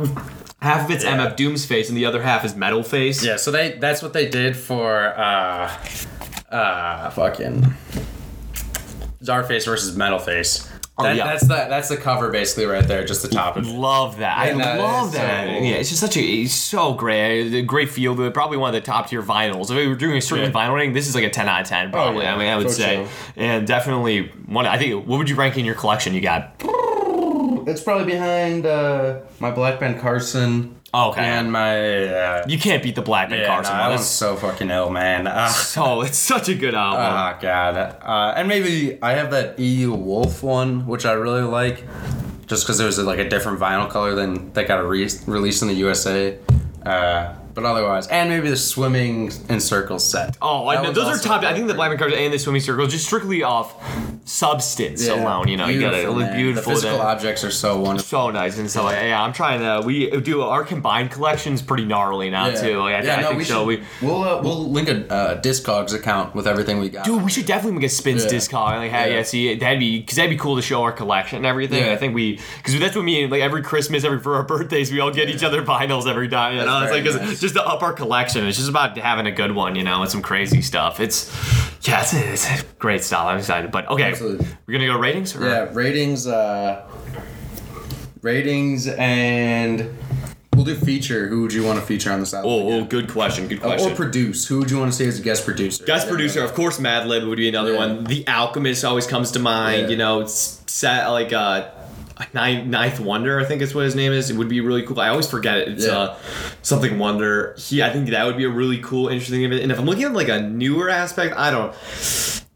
half 0.62 0.84
of 0.86 0.90
it's 0.90 1.04
Yeah. 1.04 1.16
MF 1.16 1.36
Doom's 1.36 1.64
face 1.66 1.88
and 1.88 1.96
the 1.96 2.04
other 2.06 2.22
half 2.22 2.44
is 2.44 2.54
Metal 2.56 2.82
Face. 2.82 3.24
Yeah, 3.24 3.36
so 3.36 3.50
they 3.50 3.72
that's 3.78 4.02
what 4.02 4.12
they 4.12 4.28
did 4.28 4.56
for 4.56 5.06
uh 5.16 5.70
uh 6.50 7.10
fucking 7.10 7.74
Czarface 9.22 9.64
versus 9.64 9.96
Metalface. 9.96 10.68
Oh, 10.98 11.04
That- 11.04 11.16
yeah. 11.16 11.26
That's 11.26 11.42
the 11.46 11.54
that's 11.54 11.88
the 11.88 11.96
cover 11.96 12.30
basically 12.30 12.66
right 12.66 12.86
there, 12.86 13.04
just 13.04 13.22
the 13.22 13.28
top 13.28 13.56
of 13.56 13.66
it. 13.66 13.70
Love 13.70 14.18
that. 14.18 14.36
I 14.36 14.48
Yeah, 14.48 14.54
no, 14.76 14.82
love 14.82 15.06
it's 15.08 15.16
that. 15.16 15.46
so- 15.46 15.52
yeah, 15.64 15.74
it's 15.76 15.88
just 15.88 16.00
such 16.00 16.16
a 16.16 16.20
it's 16.20 16.52
so 16.52 16.92
great. 16.94 17.54
A 17.54 17.62
great 17.62 17.88
feel 17.90 18.14
to 18.16 18.24
it. 18.24 18.34
Probably 18.34 18.56
one 18.58 18.68
of 18.68 18.74
the 18.74 18.84
top 18.84 19.08
tier 19.08 19.22
vinyls. 19.22 19.70
If 19.70 19.76
we 19.76 19.86
were 19.88 19.94
doing 19.94 20.18
a 20.18 20.20
certain 20.20 20.46
Yeah. 20.46 20.50
vinyl 20.68 20.74
rating, 20.74 20.92
this 20.92 21.08
is 21.08 21.14
like 21.14 21.24
a 21.24 21.30
10 21.30 21.48
out 21.48 21.62
of 21.62 21.66
10 21.68 21.90
probably. 21.90 22.24
yeah, 22.24 22.34
I 22.34 22.38
mean, 22.38 22.48
I 22.48 22.56
would 22.56 22.66
for 22.66 22.72
say. 22.72 22.96
sure. 22.96 23.08
And 23.36 23.66
definitely 23.66 24.30
one 24.46 24.66
I 24.66 24.76
think 24.78 25.06
what 25.06 25.18
would 25.18 25.30
you 25.30 25.36
rank 25.36 25.56
in 25.56 25.64
your 25.64 25.74
collection 25.74 26.12
you 26.12 26.20
got? 26.20 26.54
It's 27.66 27.82
probably 27.82 28.06
behind 28.12 28.66
uh 28.66 29.16
my 29.38 29.50
Black 29.50 29.80
Ben 29.80 29.98
Carson 29.98 30.74
Oh, 30.74 30.79
okay. 30.92 31.20
and 31.20 31.52
my 31.52 32.06
uh 32.06 32.44
You 32.48 32.58
can't 32.58 32.82
beat 32.82 32.94
the 32.94 33.02
Black 33.02 33.30
Man 33.30 33.40
yeah, 33.40 33.46
Carson 33.46 33.76
no, 33.76 33.82
that 33.82 33.88
one's 33.90 34.06
so 34.06 34.36
fucking 34.36 34.70
ill, 34.70 34.90
man. 34.90 35.26
Uh, 35.26 35.48
so 35.48 36.02
it's 36.02 36.18
such 36.18 36.48
a 36.48 36.54
good 36.54 36.74
album. 36.74 37.00
Oh 37.00 37.38
god, 37.40 37.76
uh, 38.02 38.34
and 38.36 38.48
maybe 38.48 38.98
I 39.02 39.12
have 39.12 39.30
that 39.30 39.58
EU 39.58 39.92
Wolf 39.92 40.42
one, 40.42 40.86
which 40.86 41.06
I 41.06 41.12
really 41.12 41.42
like, 41.42 41.84
just 42.46 42.64
because 42.64 42.80
it 42.80 42.84
was 42.84 42.98
like 42.98 43.18
a 43.18 43.28
different 43.28 43.58
vinyl 43.58 43.88
color 43.88 44.14
than 44.14 44.52
that 44.52 44.66
got 44.68 44.84
re- 44.86 45.08
released 45.26 45.62
in 45.62 45.68
the 45.68 45.74
USA. 45.74 46.38
Uh, 46.84 47.34
but 47.54 47.64
otherwise, 47.64 48.06
and 48.08 48.30
maybe 48.30 48.48
the 48.48 48.56
swimming 48.56 49.32
in 49.48 49.60
circles 49.60 50.08
set. 50.08 50.36
Oh, 50.40 50.66
I 50.68 50.82
know. 50.82 50.92
Those 50.92 51.20
are 51.20 51.22
top. 51.22 51.42
I 51.42 51.52
think 51.52 51.66
the. 51.66 51.74
Black 51.74 51.90
Man 51.90 51.98
Carson 51.98 52.18
and 52.18 52.32
the 52.32 52.38
swimming 52.38 52.62
circle 52.62 52.86
just 52.86 53.06
strictly 53.06 53.42
off 53.42 53.74
substance 54.30 55.06
Yeah, 55.06 55.22
alone. 55.22 55.48
You 55.48 55.56
know, 55.56 55.66
you 55.66 55.80
got 55.80 55.94
it. 55.94 55.98
Beautiful, 56.06 56.14
look 56.20 56.32
beautiful. 56.32 56.70
The 56.70 56.76
physical 56.76 56.98
then. 56.98 57.06
objects 57.06 57.44
are 57.44 57.50
so 57.50 57.78
wonderful. 57.80 58.26
so 58.26 58.30
nice 58.30 58.58
and 58.58 58.70
so 58.70 58.84
like, 58.84 58.96
yeah 59.02 59.20
i'm 59.22 59.32
trying 59.32 59.60
to 59.60 59.84
we 59.86 60.08
do 60.20 60.42
our 60.42 60.64
combined 60.64 61.10
collection's 61.10 61.62
pretty 61.62 61.84
gnarly 61.84 62.30
now 62.30 62.50
too 62.50 62.78
like, 62.78 62.94
I, 62.94 63.02
yeah, 63.02 63.16
I 63.16 63.20
no, 63.22 63.26
think 63.28 63.38
we 63.38 63.44
so 63.44 63.60
should, 63.60 63.80
we 63.80 64.06
we'll 64.06 64.22
uh, 64.22 64.42
we'll 64.42 64.70
link 64.70 64.88
a 64.88 65.12
uh, 65.12 65.40
Discogs 65.40 65.94
account 65.94 66.34
with 66.34 66.46
everything 66.46 66.78
we 66.78 66.88
got. 66.88 67.04
Dude, 67.04 67.22
we 67.22 67.30
should 67.30 67.46
definitely 67.46 67.78
make 67.78 67.86
a 67.86 67.88
spins 67.88 68.24
Yeah. 68.24 68.30
Discogs. 68.30 68.76
Like, 68.76 68.90
hey, 68.90 69.10
yeah. 69.10 69.16
Yeah. 69.16 69.22
see, 69.22 69.54
that'd 69.56 69.78
be 69.80 70.00
because 70.00 70.16
that'd 70.16 70.30
be 70.30 70.36
cool 70.36 70.56
to 70.56 70.62
show 70.62 70.82
our 70.82 70.92
collection 70.92 71.36
and 71.38 71.46
everything. 71.46 71.84
Yeah. 71.84 71.92
I 71.92 71.96
think 71.96 72.14
we 72.14 72.38
because 72.58 72.78
that's 72.78 72.94
what 72.96 73.04
me 73.04 73.22
and 73.22 73.32
like 73.32 73.42
every 73.42 73.62
Christmas, 73.62 74.04
every 74.04 74.20
for 74.20 74.36
our 74.36 74.42
birthdays, 74.44 74.92
we 74.92 75.00
all 75.00 75.10
get 75.10 75.28
each 75.28 75.42
other 75.42 75.62
vinyls 75.62 76.06
every 76.06 76.28
time. 76.28 76.56
You 76.56 76.64
know, 76.64 76.82
it's 76.82 76.92
like 76.92 77.04
nice. 77.04 77.40
just 77.40 77.54
to 77.54 77.66
up 77.66 77.82
our 77.82 77.92
collection. 77.92 78.46
It's 78.46 78.58
just 78.58 78.70
about 78.70 78.96
having 78.98 79.26
a 79.26 79.32
good 79.32 79.52
one, 79.52 79.74
you 79.76 79.82
know, 79.84 80.02
and 80.02 80.10
some 80.10 80.22
crazy 80.22 80.62
stuff. 80.62 81.00
It's 81.00 81.30
yeah, 81.90 82.00
it's, 82.02 82.14
it's 82.48 82.62
great 82.78 83.02
style. 83.02 83.26
I'm 83.28 83.38
excited. 83.38 83.70
But 83.70 83.88
okay, 83.90 84.10
Absolutely. 84.10 84.46
we're 84.66 84.72
gonna 84.72 84.86
go 84.86 84.98
ratings. 84.98 85.34
Or? 85.36 85.44
Yeah, 85.46 85.68
ratings. 85.72 86.26
Uh, 86.26 86.88
ratings 88.22 88.86
and 88.86 89.96
we'll 90.54 90.64
do 90.64 90.74
feature. 90.76 91.26
Who 91.28 91.42
would 91.42 91.52
you 91.52 91.64
want 91.64 91.78
to 91.80 91.84
feature 91.84 92.12
on 92.12 92.20
this 92.20 92.34
album? 92.34 92.50
Oh, 92.50 92.72
oh, 92.72 92.84
good 92.84 93.08
question. 93.10 93.48
Good 93.48 93.58
Uh, 93.60 93.62
question. 93.62 93.92
Or 93.92 93.94
produce. 93.94 94.46
Who 94.46 94.58
would 94.58 94.70
you 94.70 94.78
want 94.78 94.92
to 94.92 94.96
see 94.96 95.06
as 95.06 95.18
a 95.18 95.22
guest 95.22 95.44
producer? 95.44 95.84
Guest 95.84 96.08
producer, 96.08 96.44
of 96.44 96.54
course, 96.54 96.78
Madlib 96.78 97.26
would 97.28 97.38
be 97.38 97.48
another 97.48 97.72
Yeah. 97.72 97.78
one. 97.78 98.04
The 98.04 98.26
Alchemist 98.28 98.84
always 98.84 99.06
comes 99.06 99.30
to 99.32 99.38
mind. 99.38 99.82
Yeah. 99.84 99.88
You 99.88 99.96
know, 99.96 100.20
it's 100.20 100.60
set 100.66 101.06
like 101.08 101.32
uh, 101.32 101.68
Ninth, 102.34 102.66
Ninth 102.66 103.00
Wonder, 103.00 103.40
I 103.40 103.44
think 103.44 103.62
is 103.62 103.74
what 103.74 103.84
his 103.84 103.94
name 103.94 104.12
is. 104.12 104.30
It 104.30 104.36
would 104.36 104.48
be 104.48 104.60
really 104.60 104.82
cool. 104.82 105.00
I 105.00 105.08
always 105.08 105.28
forget 105.28 105.58
it. 105.58 105.68
It's 105.68 105.86
Yeah. 105.86 105.98
uh, 105.98 106.16
something 106.62 106.98
Wonder. 106.98 107.54
He, 107.58 107.82
I 107.82 107.90
think 107.90 108.08
that 108.10 108.26
would 108.26 108.36
be 108.36 108.44
a 108.44 108.50
really 108.50 108.78
cool, 108.78 109.08
interesting 109.08 109.42
event. 109.42 109.62
And 109.62 109.72
if 109.72 109.78
I'm 109.78 109.86
looking 109.86 110.04
at 110.04 110.12
like 110.12 110.28
a 110.28 110.40
newer 110.40 110.88
aspect, 110.90 111.36
I 111.36 111.50
don't. 111.50 111.74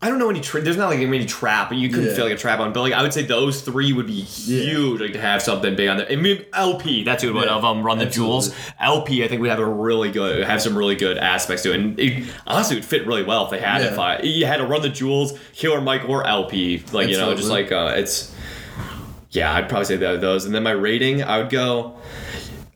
I 0.02 0.11
don't 0.11 0.18
know 0.18 0.28
any. 0.28 0.42
Tra- 0.42 0.61
there's 0.61 0.76
not 0.76 0.90
like 0.90 0.99
any 0.99 1.25
trap. 1.25 1.73
You 1.73 1.88
couldn't 1.88 2.11
Yeah. 2.11 2.14
feel 2.14 2.25
like 2.26 2.35
a 2.35 2.37
trap 2.37 2.61
on, 2.61 2.75
but 2.75 2.80
like 2.83 2.92
I 2.92 3.00
would 3.00 3.14
say 3.14 3.23
those 3.23 3.62
three 3.62 3.94
would 3.94 4.06
be 4.06 4.21
huge. 4.21 5.00
Like 5.00 5.14
to 5.14 5.21
have 5.21 5.40
something 5.40 5.75
big 5.76 5.88
on 5.88 5.97
there. 5.97 6.06
I 6.12 6.16
mean, 6.16 6.44
El-P. 6.52 7.04
That's 7.04 7.23
a 7.23 7.26
good 7.28 7.35
one 7.37 7.44
Yeah, 7.44 7.54
of 7.54 7.64
um, 7.64 7.83
Run 7.83 7.97
the 7.97 8.04
absolutely. 8.04 8.30
Jewels. 8.50 8.54
El-P, 8.80 9.25
I 9.25 9.28
think 9.28 9.40
we 9.40 9.49
have 9.49 9.61
a 9.61 9.64
really 9.66 10.11
good, 10.11 10.44
have 10.44 10.61
some 10.61 10.76
really 10.76 10.94
good 10.94 11.16
aspects 11.16 11.62
to 11.62 11.73
it. 11.73 11.80
And 11.80 11.99
it, 11.99 12.28
honestly, 12.47 12.76
it 12.76 12.80
would 12.80 12.85
fit 12.85 13.06
really 13.06 13.23
well 13.23 13.47
if 13.47 13.50
they 13.50 13.61
had 13.61 13.80
it. 13.80 13.92
If 13.94 13.99
I, 13.99 14.18
you 14.18 14.44
had 14.44 14.59
to 14.59 14.66
run 14.66 14.83
the 14.83 14.90
Jewels, 14.90 15.38
Killer 15.54 15.80
Mike, 15.80 16.06
or 16.06 16.26
El-P. 16.26 16.83
Like 16.92 17.09
you 17.09 17.16
know, 17.16 17.35
just 17.35 17.49
like 17.49 17.73
uh, 17.73 17.94
it's. 17.97 18.33
Yeah, 19.34 19.52
I'd 19.52 19.68
probably 19.68 19.84
say 19.86 19.96
that 19.96 20.20
those. 20.20 20.44
And 20.46 20.54
then 20.54 20.62
my 20.62 20.70
rating, 20.70 21.22
I 21.22 21.38
would 21.38 21.50
go. 21.50 21.96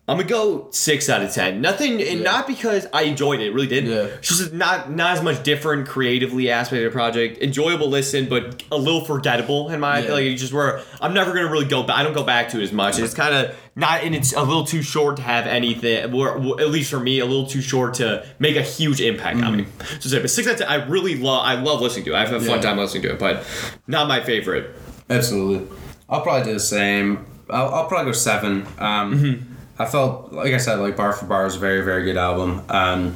I'm 0.08 0.16
gonna 0.16 0.26
go 0.26 0.68
six 0.70 1.10
out 1.10 1.20
of 1.22 1.30
ten. 1.34 1.60
Nothing, 1.60 2.00
and 2.00 2.20
Yeah. 2.20 2.24
not 2.24 2.46
because 2.46 2.86
I 2.94 3.02
enjoyed 3.02 3.40
it. 3.40 3.48
it 3.48 3.54
really 3.54 3.66
did. 3.66 3.84
Yeah. 3.84 3.96
It's 4.16 4.28
just 4.28 4.54
not 4.54 4.90
not 4.90 5.18
as 5.18 5.22
much 5.22 5.42
different 5.42 5.86
creatively 5.86 6.50
aspect 6.50 6.78
of 6.82 6.90
the 6.90 6.96
project. 6.98 7.42
Enjoyable 7.42 7.88
listen, 7.90 8.24
but 8.24 8.62
a 8.72 8.78
little 8.78 9.04
forgettable 9.04 9.68
in 9.68 9.80
my 9.80 9.98
Yeah. 10.02 10.12
like. 10.14 10.24
It's 10.24 10.40
just 10.40 10.54
where 10.54 10.80
I'm 11.02 11.12
never 11.12 11.34
gonna 11.34 11.50
really 11.50 11.66
go. 11.66 11.82
back. 11.82 11.98
I 11.98 12.02
don't 12.04 12.14
go 12.14 12.22
back 12.24 12.48
to 12.52 12.58
it 12.58 12.62
as 12.62 12.72
much. 12.72 12.98
It's 12.98 13.12
kind 13.12 13.34
of 13.34 13.54
not, 13.76 14.02
and 14.02 14.14
it's 14.14 14.32
a 14.32 14.40
little 14.42 14.64
too 14.64 14.80
short 14.82 15.16
to 15.18 15.22
have 15.22 15.46
anything. 15.46 16.10
Or, 16.14 16.58
at 16.58 16.70
least 16.70 16.90
for 16.90 16.98
me, 16.98 17.18
a 17.20 17.26
little 17.26 17.46
too 17.46 17.60
short 17.60 17.92
to 17.94 18.24
make 18.38 18.56
a 18.56 18.62
huge 18.62 19.02
impact 19.02 19.42
on 19.42 19.58
me. 19.58 19.66
So, 20.00 20.08
say, 20.08 20.20
but 20.20 20.30
six 20.30 20.48
out 20.48 20.54
of 20.54 20.60
ten, 20.60 20.68
I 20.68 20.86
really 20.86 21.16
love. 21.16 21.42
I 21.44 21.54
love 21.60 21.82
listening 21.82 22.06
to 22.06 22.12
it. 22.12 22.16
I 22.16 22.20
have 22.20 22.30
a 22.32 22.40
fun 22.40 22.46
Mm-hmm. 22.48 22.54
Yeah. 22.56 22.60
time 22.62 22.78
listening 22.78 23.02
to 23.02 23.10
it, 23.10 23.18
but 23.18 23.44
not 23.86 24.08
my 24.08 24.20
favorite. 24.22 24.70
Absolutely. 25.10 25.66
I'll 26.08 26.22
probably 26.22 26.44
do 26.44 26.54
the 26.54 26.60
same. 26.60 27.26
I'll, 27.50 27.68
I'll 27.74 27.86
probably 27.86 28.06
go 28.06 28.12
seven. 28.12 28.66
Um, 28.78 29.14
Mm-hmm. 29.14 29.54
I 29.80 29.84
felt, 29.86 30.32
like 30.32 30.52
I 30.52 30.56
said, 30.56 30.80
like 30.80 30.96
Bar 30.96 31.12
for 31.12 31.26
Bar 31.26 31.44
was 31.44 31.54
a 31.54 31.58
very, 31.60 31.82
very 31.84 32.02
good 32.02 32.16
album. 32.16 32.64
Um, 32.68 33.14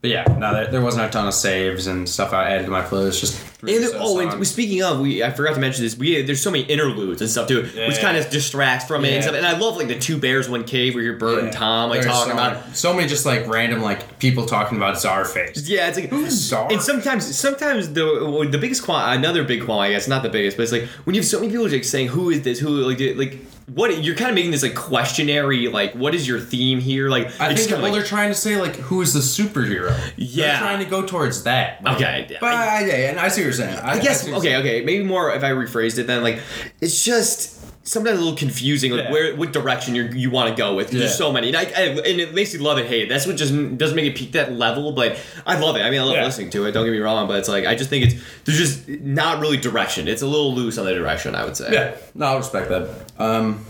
but 0.00 0.10
yeah, 0.10 0.22
no, 0.38 0.54
there, 0.54 0.68
there 0.68 0.80
wasn't 0.80 1.06
a 1.06 1.08
ton 1.10 1.26
of 1.26 1.34
saves 1.34 1.88
and 1.88 2.08
stuff 2.08 2.32
I 2.32 2.50
added 2.50 2.66
to 2.66 2.70
my 2.70 2.82
playlist. 2.82 3.18
Just 3.18 3.53
And 3.68 3.84
oh, 3.96 4.18
and 4.20 4.32
songs. 4.32 4.50
speaking 4.50 4.82
of, 4.82 5.00
we 5.00 5.22
I 5.22 5.30
forgot 5.30 5.54
to 5.54 5.60
mention 5.60 5.84
this. 5.84 5.96
We 5.96 6.22
there's 6.22 6.42
so 6.42 6.50
many 6.50 6.64
interludes 6.64 7.20
and 7.20 7.30
stuff 7.30 7.48
too, 7.48 7.62
which 7.62 7.98
kind 8.00 8.16
of 8.16 8.28
distracts 8.30 8.86
from 8.86 9.04
it 9.04 9.12
and 9.12 9.22
stuff. 9.22 9.36
And 9.36 9.46
I 9.46 9.56
love 9.58 9.76
like 9.76 9.88
the 9.88 9.98
two 9.98 10.18
bears, 10.18 10.48
one 10.48 10.64
cave, 10.64 10.94
where 10.94 11.02
you're 11.02 11.16
Bert 11.16 11.42
and 11.42 11.52
Tom 11.52 11.90
like 11.90 12.02
There's 12.02 12.12
talking 12.12 12.32
so 12.32 12.38
about. 12.38 12.60
many, 12.62 12.74
so 12.74 12.94
many 12.94 13.08
just 13.08 13.26
like 13.26 13.46
random 13.46 13.82
like 13.82 14.18
people 14.18 14.46
talking 14.46 14.76
about 14.76 14.96
Czarface. 14.96 15.68
Yeah, 15.68 15.88
it's 15.88 15.98
like 15.98 16.08
who's 16.10 16.32
Czar? 16.32 16.70
and 16.72 16.80
sometimes 16.82 17.36
sometimes 17.38 17.92
the 17.92 18.48
the 18.50 18.58
biggest 18.58 18.82
qual 18.84 18.98
another 19.12 19.44
big 19.44 19.64
qual 19.64 19.80
I 19.80 19.90
guess 19.90 20.08
not 20.08 20.22
the 20.22 20.28
biggest, 20.30 20.56
but 20.56 20.64
it's 20.64 20.72
like 20.72 20.84
when 21.04 21.14
you 21.14 21.20
have 21.20 21.28
so 21.28 21.40
many 21.40 21.50
people 21.50 21.68
like 21.68 21.84
saying 21.84 22.08
who 22.08 22.30
is 22.30 22.42
this, 22.42 22.58
who 22.58 22.68
like 22.68 23.00
like 23.16 23.40
what 23.66 24.04
you're 24.04 24.14
kind 24.14 24.28
of 24.28 24.34
making 24.34 24.50
this 24.50 24.62
like 24.62 24.74
questionary 24.74 25.72
like 25.72 25.94
what 25.94 26.14
is 26.14 26.28
your 26.28 26.38
theme 26.38 26.80
here 26.80 27.08
like 27.08 27.28
I 27.40 27.54
think 27.54 27.70
well, 27.70 27.86
of 27.86 27.92
they're 27.94 28.02
trying 28.02 28.28
to 28.28 28.34
say 28.34 28.60
like 28.60 28.76
who 28.76 29.00
is 29.00 29.14
the 29.14 29.20
superhero. 29.20 29.96
Yeah. 30.16 30.46
they're 30.48 30.58
trying 30.58 30.84
to 30.84 30.90
go 30.90 31.06
towards 31.06 31.44
that. 31.44 31.80
Okay, 31.86 32.36
but 32.40 32.52
I- 32.52 32.82
I, 32.82 32.84
yeah, 32.86 33.10
and 33.10 33.18
I 33.18 33.28
see 33.28 33.40
what 33.40 33.44
you're 33.46 33.52
I, 33.60 33.92
I 33.92 33.98
guess 33.98 34.26
okay 34.28 34.56
okay 34.56 34.84
maybe 34.84 35.04
more 35.04 35.32
if 35.34 35.42
I 35.44 35.50
rephrased 35.50 35.98
it 35.98 36.06
then 36.06 36.22
like 36.22 36.38
it's 36.80 37.04
just 37.04 37.60
sometimes 37.86 38.16
a 38.18 38.20
little 38.22 38.36
confusing 38.36 38.92
like 38.92 39.04
Yeah. 39.04 39.12
where 39.12 39.36
what 39.36 39.52
direction 39.52 39.94
you 39.94 40.04
you 40.04 40.30
want 40.30 40.48
to 40.48 40.56
go 40.56 40.74
with 40.74 40.86
'cause 40.90 40.98
there's 41.00 41.14
so 41.18 41.30
many 41.30 41.48
and, 41.48 41.56
I, 41.56 41.62
I, 41.64 41.82
and 41.88 42.18
it 42.20 42.32
makes 42.34 42.54
you 42.54 42.60
love 42.60 42.78
it 42.78 42.86
hate 42.86 43.02
it. 43.02 43.08
that's 43.10 43.26
what 43.26 43.36
just 43.36 43.52
doesn't 43.76 43.94
make 43.94 44.06
it 44.06 44.16
peak 44.16 44.32
that 44.32 44.52
level 44.54 44.92
but 44.92 45.18
I 45.46 45.58
love 45.58 45.76
it 45.76 45.80
I 45.82 45.90
mean 45.90 46.00
I 46.00 46.04
love 46.04 46.14
Yeah. 46.14 46.24
listening 46.24 46.48
to 46.50 46.64
it 46.66 46.72
don't 46.72 46.84
get 46.86 46.92
me 46.92 46.98
wrong 46.98 47.28
but 47.28 47.38
it's 47.38 47.48
like 47.48 47.66
I 47.66 47.74
just 47.74 47.90
think 47.90 48.06
it's 48.06 48.14
there's 48.44 48.58
just 48.58 48.88
not 48.88 49.40
really 49.40 49.58
direction 49.58 50.08
it's 50.08 50.22
a 50.22 50.26
little 50.26 50.54
loose 50.54 50.78
on 50.78 50.86
the 50.86 50.94
direction 50.94 51.34
I 51.34 51.44
would 51.44 51.56
say 51.56 51.68
Yeah, 51.72 51.94
no, 52.14 52.26
I'll 52.26 52.38
respect 52.38 52.70
that. 52.70 52.88
Um, 53.18 53.64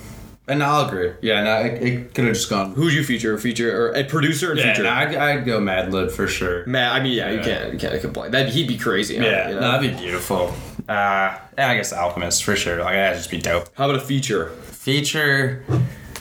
and 0.46 0.62
I'll 0.62 0.86
agree. 0.88 1.12
Yeah, 1.22 1.42
no, 1.42 1.60
it, 1.60 1.82
it 1.82 2.14
could 2.14 2.24
have 2.26 2.34
just 2.34 2.50
gone. 2.50 2.72
who'd 2.74 2.92
you 2.92 3.02
feature 3.04 3.36
feature 3.38 3.74
or 3.88 3.92
a 3.92 4.04
producer 4.04 4.50
and 4.50 4.60
Yeah, 4.60 4.72
feature 4.72 4.82
no, 4.84 4.90
I'd, 4.90 5.14
I'd 5.14 5.44
go 5.44 5.60
Madlib 5.60 6.12
for 6.12 6.26
sure. 6.26 6.66
Matt 6.66 6.92
I 6.92 7.02
mean 7.02 7.12
yeah, 7.14 7.30
you 7.30 7.36
Yeah. 7.38 7.42
can't 7.44 7.72
you 7.72 7.78
can't 7.78 8.00
complain 8.00 8.30
that 8.32 8.48
he'd 8.50 8.68
be 8.68 8.76
crazy 8.78 9.18
on 9.18 9.24
it, 9.24 9.30
Yeah, 9.30 9.48
you 9.48 9.54
know? 9.54 9.60
no, 9.60 9.72
that'd 9.72 9.90
be 9.90 9.96
beautiful. 10.02 10.54
Uh, 10.88 11.38
yeah, 11.56 11.70
I 11.70 11.76
guess 11.76 11.92
Alchemist 11.92 12.44
for 12.44 12.54
sure. 12.56 12.78
Like 12.80 12.94
that'd 12.94 13.16
just 13.18 13.30
be 13.30 13.38
dope. 13.38 13.68
how 13.74 13.88
about 13.88 14.02
a 14.02 14.04
feature 14.04 14.50
Feature, 14.50 15.64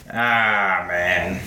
ah 0.09 0.86
man, 0.88 1.41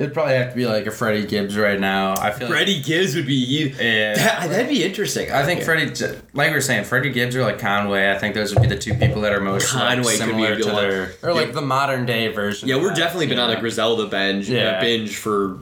it'd 0.00 0.14
probably 0.14 0.34
have 0.34 0.48
to 0.50 0.56
be 0.56 0.66
like 0.66 0.86
a 0.86 0.90
Freddie 0.90 1.26
Gibbs 1.26 1.56
right 1.58 1.78
now. 1.78 2.14
I 2.18 2.30
feel. 2.30 2.48
like, 2.48 2.56
Freddie 2.56 2.80
Gibbs 2.80 3.14
would 3.14 3.26
be 3.26 3.74
Yeah. 3.78 4.14
that, 4.14 4.48
that'd 4.48 4.68
be 4.68 4.82
interesting 4.82 5.30
I 5.30 5.44
think 5.44 5.62
Freddie, 5.62 5.92
like 6.32 6.48
we 6.48 6.54
were 6.54 6.60
saying, 6.62 6.84
Freddie 6.84 7.10
Gibbs 7.10 7.36
or 7.36 7.42
like 7.42 7.58
Conway. 7.58 8.10
I 8.10 8.18
think 8.18 8.34
those 8.34 8.54
would 8.54 8.62
be 8.62 8.68
the 8.68 8.78
two 8.78 8.94
people 8.94 9.20
that 9.22 9.32
are 9.32 9.40
most 9.40 9.74
like, 9.74 9.96
Conway 9.96 10.16
could 10.16 10.24
be 10.24 10.30
similar 10.32 10.52
a 10.54 10.56
to 10.56 10.64
their, 10.64 11.12
or 11.22 11.34
like 11.34 11.48
Yeah. 11.48 11.52
the 11.52 11.60
modern 11.62 12.06
day 12.06 12.28
version. 12.28 12.68
Yeah, 12.68 12.76
we're 12.76 12.88
that, 12.88 12.96
definitely 12.96 13.26
been 13.26 13.36
you 13.36 13.42
on 13.44 13.50
a? 13.50 13.60
Griselda 13.60 14.06
binge, 14.06 14.48
Yeah. 14.48 14.80
binge 14.80 15.14
for 15.16 15.58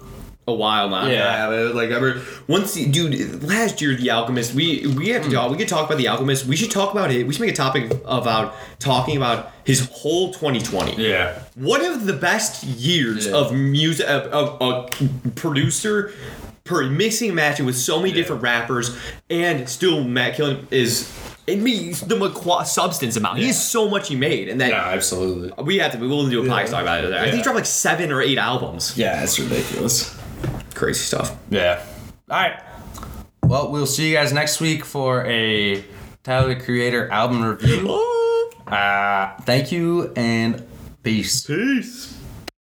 a 0.49 0.53
while 0.53 0.89
now. 0.89 1.07
Yeah. 1.07 1.49
but, 1.49 1.75
like 1.75 1.91
I 1.93 2.01
mean, 2.01 2.21
once, 2.49 2.75
the- 2.75 2.87
dude, 2.87 3.45
last 3.45 3.81
year 3.81 3.95
the 3.95 4.11
Alchemist, 4.11 4.55
we 4.55 4.87
we 4.87 5.11
have 5.11 5.23
to 5.23 5.29
hmm. 5.29 5.35
talk. 5.35 5.51
We 5.51 5.57
could 5.57 5.69
talk 5.69 5.87
about 5.87 5.99
the 5.99 6.09
Alchemist. 6.09 6.47
We 6.47 6.57
should 6.57 6.71
talk 6.71 6.93
about 6.93 7.11
it. 7.13 7.27
We 7.27 7.35
should 7.35 7.43
make 7.43 7.53
a 7.53 7.57
topic 7.57 7.93
about 8.05 8.55
talking 8.79 9.17
about 9.17 9.53
his 9.65 9.89
whole 9.93 10.33
2020. 10.33 10.97
Yeah. 10.97 11.39
One 11.55 11.85
of 11.85 12.07
the 12.07 12.15
best 12.15 12.65
years 12.65 13.27
Yeah. 13.27 13.35
of 13.37 13.53
music 13.53 14.09
of, 14.09 14.33
of 14.33 14.61
a 14.61 15.31
producer. 15.31 16.13
Per 16.65 16.85
mixing 16.91 17.31
and 17.31 17.37
matching 17.37 17.65
with 17.65 17.79
so 17.79 17.99
many 17.99 18.13
different 18.13 18.43
rappers 18.43 18.95
and 19.31 19.67
still 19.67 20.05
Matt 20.05 20.37
Killen 20.37 20.71
is 20.71 21.11
it 21.49 21.61
means 21.61 22.03
the 22.03 22.15
McQu- 22.15 22.67
substance 22.67 23.17
amount. 23.17 23.39
He 23.39 23.47
has 23.47 23.67
so 23.67 23.89
much 23.89 24.09
he 24.09 24.17
made, 24.17 24.51
and 24.51 24.61
that 24.61 24.69
Yeah, 24.69 24.89
absolutely. 24.89 25.51
we 25.65 25.79
have 25.79 25.93
to. 25.93 25.99
We'll 25.99 26.29
do 26.29 26.43
a 26.43 26.45
podcast 26.45 26.71
talk 26.71 26.83
about 26.83 27.05
it. 27.05 27.15
I 27.15 27.25
think 27.25 27.37
he 27.37 27.43
dropped 27.43 27.57
like 27.57 27.65
seven 27.65 28.13
or 28.13 28.21
eight 28.21 28.37
albums. 28.37 28.99
Yeah, 28.99 29.23
it's 29.23 29.39
ridiculous. 29.41 30.15
Crazy 30.79 31.01
stuff. 31.01 31.37
Yeah. 31.51 31.85
All 32.31 32.37
right. 32.37 32.63
Well, 33.43 33.73
we'll 33.73 33.87
see 33.87 34.09
you 34.11 34.15
guys 34.15 34.33
next 34.33 34.61
week 34.61 34.85
for 34.85 35.25
a 35.27 35.83
Tyler 36.23 36.55
the 36.55 36.61
Creator 36.61 37.11
album 37.11 37.45
review. 37.45 38.05
Uh, 38.69 39.35
thank 39.45 39.73
you 39.73 40.13
and 40.15 40.63
peace. 41.03 41.47
Peace. 41.47 42.18